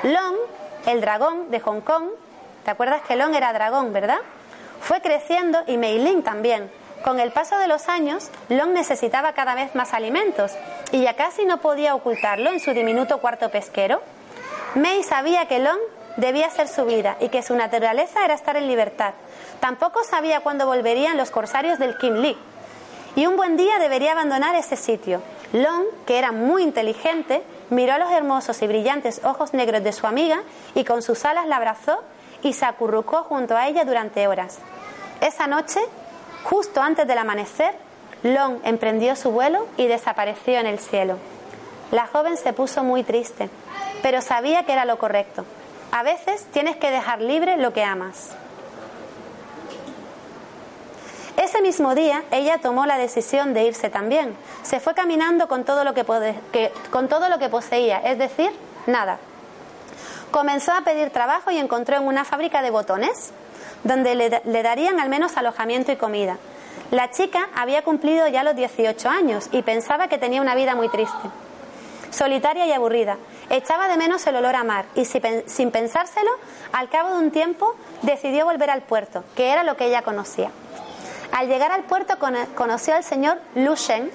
Long, 0.03 0.35
el 0.85 1.01
dragón 1.01 1.49
de 1.49 1.59
Hong 1.61 1.81
Kong, 1.81 2.09
¿te 2.63 2.71
acuerdas 2.71 3.01
que 3.01 3.15
Long 3.15 3.33
era 3.33 3.53
dragón, 3.53 3.91
verdad? 3.91 4.19
Fue 4.81 5.01
creciendo 5.01 5.59
y 5.65 5.77
Mei 5.77 5.97
Ling 5.97 6.21
también. 6.21 6.69
Con 7.03 7.19
el 7.19 7.31
paso 7.31 7.57
de 7.57 7.67
los 7.67 7.87
años, 7.87 8.29
Long 8.49 8.71
necesitaba 8.71 9.33
cada 9.33 9.55
vez 9.55 9.73
más 9.73 9.93
alimentos 9.93 10.51
y 10.91 11.01
ya 11.01 11.15
casi 11.15 11.45
no 11.45 11.61
podía 11.61 11.95
ocultarlo 11.95 12.49
en 12.49 12.59
su 12.59 12.73
diminuto 12.73 13.19
cuarto 13.19 13.49
pesquero. 13.49 14.01
Mei 14.75 15.03
sabía 15.03 15.47
que 15.47 15.59
Long 15.59 15.79
debía 16.17 16.49
ser 16.49 16.67
su 16.67 16.85
vida 16.85 17.15
y 17.19 17.29
que 17.29 17.41
su 17.41 17.55
naturaleza 17.55 18.25
era 18.25 18.33
estar 18.33 18.57
en 18.57 18.67
libertad. 18.67 19.13
Tampoco 19.59 20.03
sabía 20.03 20.41
cuándo 20.41 20.65
volverían 20.65 21.17
los 21.17 21.31
corsarios 21.31 21.79
del 21.79 21.97
Kim 21.97 22.15
Lee. 22.15 22.37
Y 23.15 23.25
un 23.25 23.37
buen 23.37 23.57
día 23.57 23.79
debería 23.79 24.11
abandonar 24.11 24.55
ese 24.55 24.75
sitio. 24.75 25.21
Long, 25.53 25.85
que 26.05 26.19
era 26.19 26.31
muy 26.31 26.63
inteligente, 26.63 27.41
miró 27.69 27.93
a 27.93 27.97
los 27.97 28.11
hermosos 28.11 28.61
y 28.61 28.67
brillantes 28.67 29.21
ojos 29.23 29.53
negros 29.53 29.83
de 29.83 29.93
su 29.93 30.05
amiga 30.05 30.43
y 30.75 30.83
con 30.83 31.01
sus 31.01 31.25
alas 31.25 31.47
la 31.47 31.55
abrazó 31.55 32.03
y 32.43 32.53
se 32.53 32.65
acurrucó 32.65 33.23
junto 33.23 33.57
a 33.57 33.67
ella 33.67 33.85
durante 33.85 34.27
horas. 34.27 34.59
Esa 35.21 35.47
noche, 35.47 35.81
justo 36.43 36.81
antes 36.81 37.07
del 37.07 37.17
amanecer, 37.17 37.73
Long 38.23 38.59
emprendió 38.63 39.15
su 39.15 39.31
vuelo 39.31 39.65
y 39.77 39.87
desapareció 39.87 40.59
en 40.59 40.67
el 40.67 40.79
cielo. 40.79 41.17
La 41.91 42.05
joven 42.07 42.37
se 42.37 42.53
puso 42.53 42.83
muy 42.83 43.03
triste, 43.03 43.49
pero 44.01 44.21
sabía 44.21 44.63
que 44.63 44.73
era 44.73 44.85
lo 44.85 44.99
correcto. 44.99 45.45
A 45.91 46.03
veces 46.03 46.45
tienes 46.51 46.75
que 46.77 46.91
dejar 46.91 47.21
libre 47.21 47.57
lo 47.57 47.73
que 47.73 47.83
amas. 47.83 48.29
Ese 51.37 51.61
mismo 51.61 51.95
día 51.95 52.23
ella 52.31 52.57
tomó 52.57 52.85
la 52.85 52.97
decisión 52.97 53.53
de 53.53 53.63
irse 53.63 53.89
también. 53.89 54.35
Se 54.61 54.81
fue 54.81 54.93
caminando 54.93 55.47
con 55.47 55.63
todo 55.63 55.85
lo 55.85 55.93
que, 55.93 56.03
con 56.91 57.07
todo 57.07 57.29
lo 57.29 57.39
que 57.39 57.47
poseía, 57.47 57.99
es 57.99 58.17
decir, 58.17 58.51
nada. 58.87 59.19
Comenzó 60.31 60.73
a 60.73 60.81
pedir 60.81 61.09
trabajo 61.11 61.49
y 61.49 61.57
encontró 61.57 61.95
en 61.95 62.05
una 62.05 62.25
fábrica 62.25 62.61
de 62.61 62.71
botones, 62.71 63.31
donde 63.83 64.15
le, 64.15 64.41
le 64.43 64.63
darían 64.63 64.99
al 64.99 65.09
menos 65.09 65.37
alojamiento 65.37 65.91
y 65.91 65.95
comida. 65.95 66.37
La 66.91 67.11
chica 67.11 67.49
había 67.55 67.83
cumplido 67.83 68.27
ya 68.27 68.43
los 68.43 68.55
18 68.55 69.09
años 69.09 69.47
y 69.51 69.61
pensaba 69.61 70.07
que 70.07 70.17
tenía 70.17 70.41
una 70.41 70.55
vida 70.55 70.73
muy 70.73 70.89
triste, 70.89 71.29
solitaria 72.09 72.65
y 72.65 72.71
aburrida. 72.71 73.17
Echaba 73.51 73.87
de 73.87 73.97
menos 73.97 74.25
el 74.25 74.35
olor 74.35 74.55
a 74.55 74.63
mar 74.63 74.85
y 74.95 75.05
sin 75.05 75.71
pensárselo, 75.71 76.31
al 76.71 76.89
cabo 76.89 77.09
de 77.11 77.17
un 77.17 77.31
tiempo 77.31 77.75
decidió 78.01 78.45
volver 78.45 78.69
al 78.71 78.81
puerto, 78.81 79.23
que 79.35 79.51
era 79.51 79.63
lo 79.63 79.77
que 79.77 79.85
ella 79.85 80.01
conocía. 80.01 80.51
Al 81.31 81.47
llegar 81.47 81.71
al 81.71 81.83
puerto 81.83 82.15
conoció 82.55 82.95
al 82.95 83.03
señor 83.03 83.39
Lu 83.55 83.75
Shen, 83.75 84.09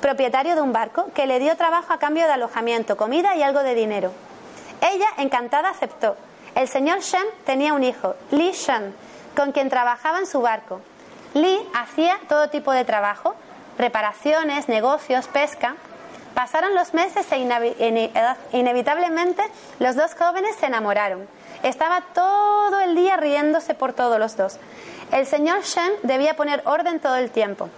propietario 0.00 0.54
de 0.56 0.60
un 0.60 0.72
barco, 0.72 1.06
que 1.14 1.26
le 1.26 1.38
dio 1.38 1.56
trabajo 1.56 1.92
a 1.92 1.98
cambio 1.98 2.26
de 2.26 2.32
alojamiento, 2.32 2.96
comida 2.96 3.36
y 3.36 3.42
algo 3.42 3.62
de 3.62 3.74
dinero. 3.74 4.12
Ella, 4.80 5.06
encantada, 5.16 5.70
aceptó. 5.70 6.16
El 6.58 6.66
señor 6.66 6.98
Shen 7.02 7.22
tenía 7.46 7.72
un 7.72 7.84
hijo, 7.84 8.16
Li 8.32 8.50
Shen, 8.50 8.92
con 9.36 9.52
quien 9.52 9.70
trabajaba 9.70 10.18
en 10.18 10.26
su 10.26 10.40
barco. 10.40 10.80
Li 11.34 11.56
hacía 11.72 12.18
todo 12.28 12.50
tipo 12.50 12.72
de 12.72 12.84
trabajo, 12.84 13.36
reparaciones, 13.78 14.68
negocios, 14.68 15.28
pesca. 15.28 15.76
Pasaron 16.34 16.74
los 16.74 16.94
meses 16.94 17.30
e 17.30 17.38
inevitablemente 18.50 19.44
los 19.78 19.94
dos 19.94 20.16
jóvenes 20.16 20.56
se 20.56 20.66
enamoraron. 20.66 21.28
Estaba 21.62 22.00
todo 22.12 22.80
el 22.80 22.96
día 22.96 23.16
riéndose 23.16 23.74
por 23.74 23.92
todos 23.92 24.18
los 24.18 24.36
dos. 24.36 24.58
El 25.12 25.26
señor 25.26 25.62
Shen 25.62 25.92
debía 26.02 26.34
poner 26.34 26.62
orden 26.64 26.98
todo 26.98 27.14
el 27.14 27.30
tiempo. 27.30 27.68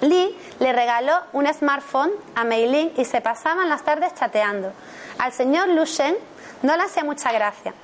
Li 0.00 0.34
le 0.58 0.72
regaló 0.72 1.20
un 1.34 1.52
smartphone 1.52 2.12
a 2.34 2.44
Mei 2.44 2.66
Ling 2.66 2.92
y 2.96 3.04
se 3.04 3.20
pasaban 3.20 3.68
las 3.68 3.82
tardes 3.82 4.14
chateando. 4.14 4.72
Al 5.18 5.34
señor 5.34 5.68
Lu 5.68 5.84
Shen 5.84 6.16
no 6.62 6.74
le 6.78 6.84
hacía 6.84 7.04
mucha 7.04 7.30
gracia, 7.30 7.74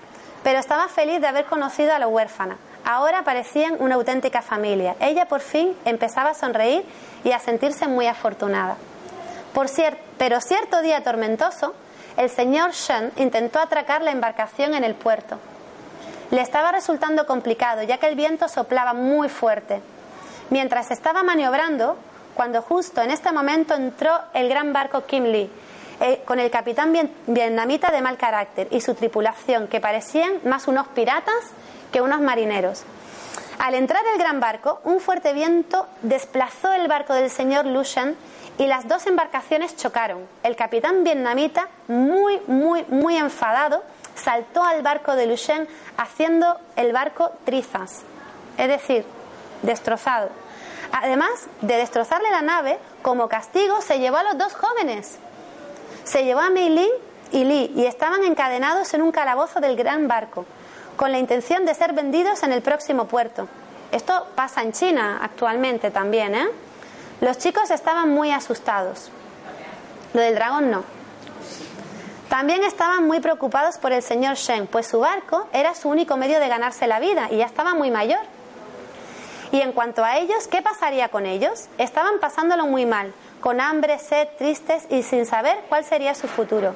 pero 0.42 0.58
estaba 0.58 0.88
feliz 0.88 1.20
de 1.20 1.26
haber 1.26 1.46
conocido 1.46 1.94
a 1.94 1.98
la 1.98 2.08
huérfana. 2.08 2.56
Ahora 2.84 3.22
parecían 3.22 3.76
una 3.78 3.94
auténtica 3.94 4.42
familia. 4.42 4.96
Ella 5.00 5.26
por 5.26 5.40
fin 5.40 5.74
empezaba 5.84 6.30
a 6.30 6.34
sonreír 6.34 6.84
y 7.24 7.32
a 7.32 7.38
sentirse 7.38 7.86
muy 7.86 8.06
afortunada. 8.06 8.76
Por 9.54 9.66
pero 10.18 10.40
cierto 10.40 10.82
día 10.82 11.02
tormentoso, 11.02 11.74
el 12.16 12.30
señor 12.30 12.72
Shen 12.72 13.12
intentó 13.16 13.60
atracar 13.60 14.02
la 14.02 14.10
embarcación 14.10 14.74
en 14.74 14.84
el 14.84 14.94
puerto. 14.94 15.38
Le 16.30 16.40
estaba 16.40 16.72
resultando 16.72 17.26
complicado, 17.26 17.82
ya 17.82 17.98
que 17.98 18.08
el 18.08 18.16
viento 18.16 18.48
soplaba 18.48 18.94
muy 18.94 19.28
fuerte. 19.28 19.80
Mientras 20.50 20.90
estaba 20.90 21.22
maniobrando, 21.22 21.96
cuando 22.34 22.62
justo 22.62 23.02
en 23.02 23.10
este 23.10 23.32
momento 23.32 23.74
entró 23.74 24.18
el 24.32 24.48
gran 24.48 24.72
barco 24.72 25.04
Kim 25.04 25.24
Lee, 25.24 25.50
eh, 26.00 26.22
con 26.24 26.38
el 26.40 26.50
capitán 26.50 26.92
vietnamita 27.26 27.90
de 27.90 28.02
mal 28.02 28.16
carácter 28.16 28.68
y 28.70 28.80
su 28.80 28.94
tripulación, 28.94 29.68
que 29.68 29.80
parecían 29.80 30.40
más 30.44 30.68
unos 30.68 30.88
piratas 30.88 31.34
que 31.92 32.00
unos 32.00 32.20
marineros. 32.20 32.84
Al 33.58 33.74
entrar 33.74 34.02
el 34.12 34.18
gran 34.18 34.40
barco, 34.40 34.80
un 34.84 35.00
fuerte 35.00 35.32
viento 35.32 35.86
desplazó 36.02 36.72
el 36.72 36.88
barco 36.88 37.14
del 37.14 37.30
señor 37.30 37.66
Lushan 37.66 38.16
y 38.58 38.66
las 38.66 38.88
dos 38.88 39.06
embarcaciones 39.06 39.76
chocaron. 39.76 40.26
El 40.42 40.56
capitán 40.56 41.04
vietnamita, 41.04 41.68
muy, 41.88 42.40
muy, 42.46 42.84
muy 42.88 43.16
enfadado, 43.16 43.82
saltó 44.14 44.62
al 44.62 44.82
barco 44.82 45.14
de 45.14 45.26
Lushen 45.26 45.68
haciendo 45.96 46.58
el 46.76 46.92
barco 46.92 47.32
trizas, 47.44 48.02
es 48.58 48.68
decir, 48.68 49.04
destrozado. 49.62 50.28
Además 50.92 51.46
de 51.60 51.76
destrozarle 51.76 52.30
la 52.30 52.42
nave, 52.42 52.78
como 53.00 53.28
castigo 53.28 53.80
se 53.80 53.98
llevó 53.98 54.18
a 54.18 54.24
los 54.24 54.38
dos 54.38 54.54
jóvenes. 54.54 55.18
Se 56.04 56.24
llevó 56.24 56.40
a 56.40 56.50
Mei 56.50 56.68
Ling 56.68 56.92
y 57.30 57.44
Li 57.44 57.72
y 57.76 57.86
estaban 57.86 58.24
encadenados 58.24 58.92
en 58.94 59.02
un 59.02 59.12
calabozo 59.12 59.60
del 59.60 59.76
gran 59.76 60.08
barco, 60.08 60.44
con 60.96 61.12
la 61.12 61.18
intención 61.18 61.64
de 61.64 61.74
ser 61.74 61.92
vendidos 61.92 62.42
en 62.42 62.52
el 62.52 62.62
próximo 62.62 63.06
puerto. 63.06 63.48
Esto 63.92 64.26
pasa 64.34 64.62
en 64.62 64.72
China 64.72 65.20
actualmente 65.22 65.90
también, 65.90 66.34
¿eh? 66.34 66.48
Los 67.20 67.38
chicos 67.38 67.70
estaban 67.70 68.10
muy 68.10 68.32
asustados. 68.32 69.10
Lo 70.12 70.20
del 70.20 70.34
dragón 70.34 70.70
no. 70.70 70.82
También 72.28 72.64
estaban 72.64 73.06
muy 73.06 73.20
preocupados 73.20 73.78
por 73.78 73.92
el 73.92 74.02
señor 74.02 74.36
Shen, 74.36 74.66
pues 74.66 74.86
su 74.86 75.00
barco 75.00 75.46
era 75.52 75.74
su 75.74 75.88
único 75.88 76.16
medio 76.16 76.40
de 76.40 76.48
ganarse 76.48 76.86
la 76.86 76.98
vida 76.98 77.28
y 77.30 77.36
ya 77.36 77.46
estaba 77.46 77.74
muy 77.74 77.90
mayor. 77.90 78.20
Y 79.52 79.60
en 79.60 79.72
cuanto 79.72 80.02
a 80.02 80.16
ellos, 80.16 80.48
¿qué 80.48 80.62
pasaría 80.62 81.08
con 81.08 81.26
ellos? 81.26 81.66
Estaban 81.76 82.18
pasándolo 82.20 82.66
muy 82.66 82.86
mal, 82.86 83.12
con 83.42 83.60
hambre, 83.60 83.98
sed, 83.98 84.28
tristes 84.38 84.86
y 84.88 85.02
sin 85.02 85.26
saber 85.26 85.58
cuál 85.68 85.84
sería 85.84 86.14
su 86.14 86.28
futuro. 86.28 86.74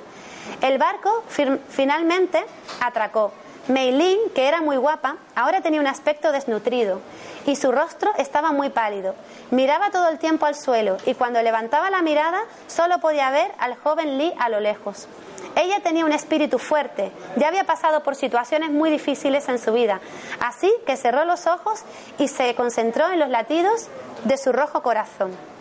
El 0.61 0.76
barco 0.76 1.24
finalmente 1.70 2.44
atracó. 2.81 3.33
Mei 3.68 3.90
Ling, 3.90 4.31
que 4.35 4.46
era 4.46 4.61
muy 4.61 4.76
guapa, 4.76 5.16
ahora 5.35 5.61
tenía 5.61 5.81
un 5.81 5.87
aspecto 5.88 6.31
desnutrido 6.31 7.00
y 7.46 7.57
su 7.57 7.72
rostro 7.72 8.12
estaba 8.16 8.52
muy 8.52 8.70
pálido. 8.70 9.14
Miraba 9.50 9.90
todo 9.90 10.09
el 10.09 10.18
tiempo 10.18 10.46
al 10.46 10.55
suelo 10.55 10.98
y 11.05 11.14
cuando 11.14 11.42
levantaba 11.42 11.90
la 11.90 12.02
mirada 12.02 12.42
solo 12.68 13.00
podía 13.00 13.31
ver 13.31 13.50
al 13.59 13.76
joven 13.76 14.18
Li 14.18 14.33
a 14.38 14.48
lo 14.50 14.61
lejos. 14.61 15.09
Ella 15.57 15.81
tenía 15.83 16.05
un 16.05 16.12
espíritu 16.12 16.59
fuerte, 16.59 17.11
ya 17.37 17.48
había 17.48 17.64
pasado 17.64 18.02
por 18.02 18.14
situaciones 18.14 18.70
muy 18.70 18.90
difíciles 18.90 19.48
en 19.48 19.59
su 19.59 19.72
vida, 19.72 20.00
así 20.38 20.72
que 20.87 20.96
cerró 20.96 21.24
los 21.24 21.46
ojos 21.46 21.83
y 22.18 22.28
se 22.28 22.55
concentró 22.55 23.11
en 23.11 23.18
los 23.18 23.30
latidos 23.30 23.88
de 24.24 24.36
su 24.36 24.53
rojo 24.53 24.82
corazón. 24.82 25.55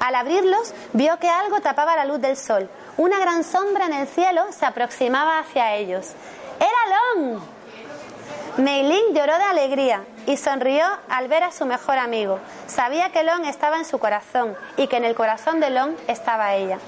Al 0.00 0.14
abrirlos, 0.14 0.74
vio 0.92 1.18
que 1.18 1.28
algo 1.28 1.60
tapaba 1.60 1.96
la 1.96 2.04
luz 2.04 2.20
del 2.20 2.36
sol. 2.36 2.68
Una 2.96 3.18
gran 3.18 3.44
sombra 3.44 3.86
en 3.86 3.92
el 3.92 4.08
cielo 4.08 4.44
se 4.50 4.66
aproximaba 4.66 5.38
hacia 5.38 5.74
ellos. 5.74 6.12
¡Era 6.58 7.14
Long! 7.14 7.40
Mei 8.58 8.82
lloró 9.12 9.38
de 9.38 9.44
alegría 9.44 10.02
y 10.26 10.36
sonrió 10.36 10.84
al 11.08 11.28
ver 11.28 11.44
a 11.44 11.52
su 11.52 11.64
mejor 11.64 11.96
amigo. 11.98 12.40
Sabía 12.66 13.10
que 13.10 13.22
Long 13.22 13.44
estaba 13.44 13.76
en 13.76 13.84
su 13.84 14.00
corazón 14.00 14.56
y 14.76 14.88
que 14.88 14.96
en 14.96 15.04
el 15.04 15.14
corazón 15.14 15.60
de 15.60 15.70
Long 15.70 15.94
estaba 16.08 16.54
ella. 16.56 16.78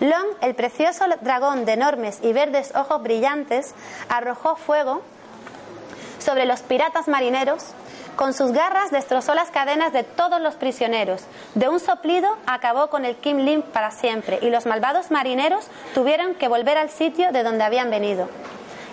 Long, 0.00 0.28
el 0.40 0.54
precioso 0.54 1.04
dragón 1.20 1.66
de 1.66 1.74
enormes 1.74 2.20
y 2.22 2.32
verdes 2.32 2.74
ojos 2.74 3.02
brillantes, 3.02 3.74
arrojó 4.08 4.56
fuego 4.56 5.02
sobre 6.18 6.46
los 6.46 6.60
piratas 6.60 7.06
marineros. 7.06 7.64
Con 8.20 8.34
sus 8.34 8.52
garras 8.52 8.90
destrozó 8.90 9.32
las 9.32 9.50
cadenas 9.50 9.94
de 9.94 10.02
todos 10.02 10.42
los 10.42 10.54
prisioneros. 10.54 11.22
De 11.54 11.70
un 11.70 11.80
soplido 11.80 12.28
acabó 12.44 12.88
con 12.88 13.06
el 13.06 13.16
Kim 13.16 13.38
Lim 13.38 13.62
para 13.62 13.92
siempre 13.92 14.38
y 14.42 14.50
los 14.50 14.66
malvados 14.66 15.10
marineros 15.10 15.68
tuvieron 15.94 16.34
que 16.34 16.46
volver 16.46 16.76
al 16.76 16.90
sitio 16.90 17.32
de 17.32 17.42
donde 17.42 17.64
habían 17.64 17.88
venido. 17.88 18.28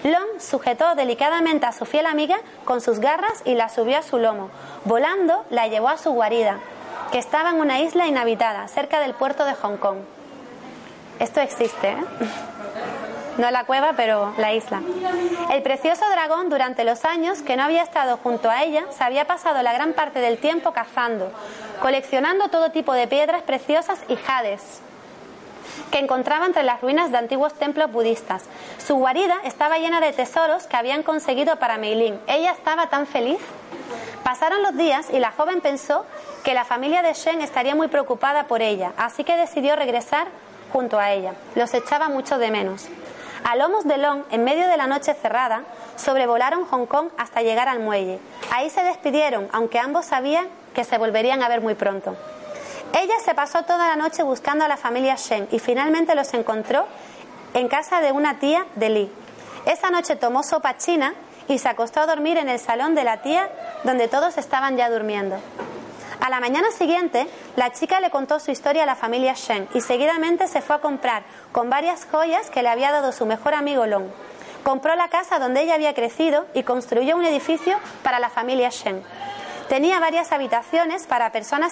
Long 0.06 0.40
sujetó 0.40 0.96
delicadamente 0.96 1.66
a 1.66 1.74
su 1.74 1.84
fiel 1.84 2.06
amiga 2.06 2.38
con 2.64 2.80
sus 2.80 3.00
garras 3.00 3.42
y 3.44 3.56
la 3.56 3.68
subió 3.68 3.98
a 3.98 4.02
su 4.02 4.18
lomo. 4.18 4.50
Volando, 4.86 5.44
la 5.50 5.68
llevó 5.68 5.90
a 5.90 5.98
su 5.98 6.12
guarida, 6.12 6.60
que 7.12 7.18
estaba 7.18 7.50
en 7.50 7.60
una 7.60 7.82
isla 7.82 8.08
inhabitada, 8.08 8.66
cerca 8.70 9.02
del 9.02 9.14
puerto 9.14 9.44
de 9.44 9.56
Hong 9.56 9.76
Kong. 9.76 9.98
Esto 11.20 11.42
existe, 11.42 11.90
¿eh? 11.90 12.04
No 13.38 13.52
la 13.52 13.66
cueva, 13.66 13.94
pero 13.96 14.34
la 14.38 14.54
isla. 14.54 14.82
El 15.52 15.62
precioso 15.62 16.10
dragón, 16.10 16.50
durante 16.50 16.84
los 16.84 17.06
años 17.06 17.42
que 17.42 17.56
no 17.56 17.64
había 17.64 17.84
estado 17.84 18.18
junto 18.18 18.50
a 18.50 18.64
ella, 18.64 18.86
se 18.90 19.04
había 19.04 19.26
pasado 19.26 19.62
la 19.62 19.74
gran 19.74 19.94
parte 19.94 20.20
del 20.20 20.40
tiempo 20.40 20.74
cazando, 20.74 21.32
coleccionando 21.82 22.50
todo 22.50 22.72
tipo 22.72 22.94
de 22.94 23.08
piedras 23.08 23.44
preciosas 23.44 24.00
y 24.08 24.16
jades 24.16 24.82
que 25.92 26.00
encontraba 26.00 26.46
entre 26.46 26.64
las 26.64 26.82
ruinas 26.82 27.12
de 27.12 27.18
antiguos 27.18 27.54
templos 27.54 27.92
budistas. 27.92 28.44
Su 28.86 28.96
guarida 28.96 29.36
estaba 29.44 29.78
llena 29.78 30.02
de 30.02 30.12
tesoros 30.14 30.66
que 30.66 30.76
habían 30.76 31.04
conseguido 31.04 31.58
para 31.58 31.78
Meilin. 31.78 32.20
Ella 32.28 32.52
estaba 32.52 32.88
tan 32.90 33.06
feliz. 33.06 33.40
Pasaron 34.24 34.64
los 34.64 34.76
días 34.76 35.08
y 35.12 35.20
la 35.20 35.32
joven 35.32 35.62
pensó 35.62 36.06
que 36.44 36.54
la 36.54 36.66
familia 36.66 37.04
de 37.04 37.14
Shen 37.14 37.42
estaría 37.42 37.76
muy 37.76 37.88
preocupada 37.88 38.46
por 38.46 38.62
ella, 38.62 38.92
así 38.98 39.24
que 39.24 39.38
decidió 39.38 39.76
regresar 39.76 40.28
junto 40.74 41.00
a 41.00 41.12
ella. 41.12 41.34
Los 41.56 41.74
echaba 41.74 42.10
mucho 42.10 42.38
de 42.38 42.52
menos. 42.52 42.88
A 43.50 43.56
lomos 43.56 43.86
de 43.86 43.98
Long, 43.98 44.24
en 44.30 44.44
medio 44.44 44.68
de 44.68 44.76
la 44.76 44.88
noche 44.88 45.14
cerrada, 45.14 45.64
sobrevolaron 45.96 46.66
Hong 46.66 46.86
Kong 46.86 47.08
hasta 47.18 47.42
llegar 47.42 47.70
al 47.70 47.80
muelle. 47.80 48.20
Ahí 48.52 48.70
se 48.70 48.84
despidieron, 48.84 49.48
aunque 49.54 49.80
ambos 49.80 50.06
sabían 50.06 50.50
que 50.76 50.84
se 50.84 50.98
volverían 50.98 51.42
a 51.42 51.48
ver 51.48 51.62
muy 51.62 51.74
pronto. 51.74 52.18
Ella 52.94 53.14
se 53.24 53.34
pasó 53.36 53.64
toda 53.64 53.88
la 53.88 53.96
noche 53.96 54.22
buscando 54.22 54.66
a 54.66 54.68
la 54.68 54.76
familia 54.76 55.16
Shen 55.16 55.48
y 55.50 55.60
finalmente 55.60 56.14
los 56.14 56.34
encontró 56.34 56.88
en 57.54 57.70
casa 57.70 58.02
de 58.02 58.12
una 58.12 58.38
tía 58.38 58.66
de 58.76 58.90
Lee. 58.90 59.12
Esa 59.66 59.92
noche 59.92 60.18
tomó 60.18 60.44
sopa 60.44 60.76
china 60.76 61.14
y 61.48 61.58
se 61.60 61.70
acostó 61.70 62.02
a 62.02 62.06
dormir 62.06 62.36
en 62.36 62.50
el 62.50 62.60
salón 62.60 62.96
de 62.96 63.06
la 63.06 63.22
tía 63.22 63.50
donde 63.86 64.10
todos 64.10 64.38
estaban 64.38 64.76
ya 64.76 64.90
durmiendo. 64.90 65.38
A 66.28 66.30
la 66.30 66.42
mañana 66.42 66.72
siguiente, 66.72 67.26
la 67.56 67.72
chica 67.72 68.02
le 68.02 68.10
contó 68.10 68.42
su 68.42 68.52
historia 68.52 68.84
a 68.84 68.86
la 68.86 68.98
familia 68.98 69.32
Shen 69.34 69.70
y 69.74 69.80
seguidamente 69.80 70.50
se 70.50 70.62
fue 70.62 70.76
a 70.76 70.80
comprar 70.80 71.24
con 71.54 71.70
varias 71.70 72.06
joyas 72.12 72.50
que 72.50 72.62
le 72.62 72.68
había 72.68 72.92
dado 72.92 73.14
su 73.14 73.26
mejor 73.26 73.54
amigo 73.54 73.86
Long. 73.86 74.08
Compró 74.62 74.94
la 74.98 75.08
casa 75.08 75.40
donde 75.40 75.62
ella 75.62 75.76
había 75.76 75.94
crecido 75.94 76.46
y 76.54 76.64
construyó 76.64 77.16
un 77.16 77.24
edificio 77.24 77.80
para 78.04 78.20
la 78.20 78.30
familia 78.30 78.68
Shen. 78.72 79.04
Tenía 79.70 80.02
varias 80.02 80.34
habitaciones 80.34 81.08
para 81.08 81.32
personas 81.32 81.72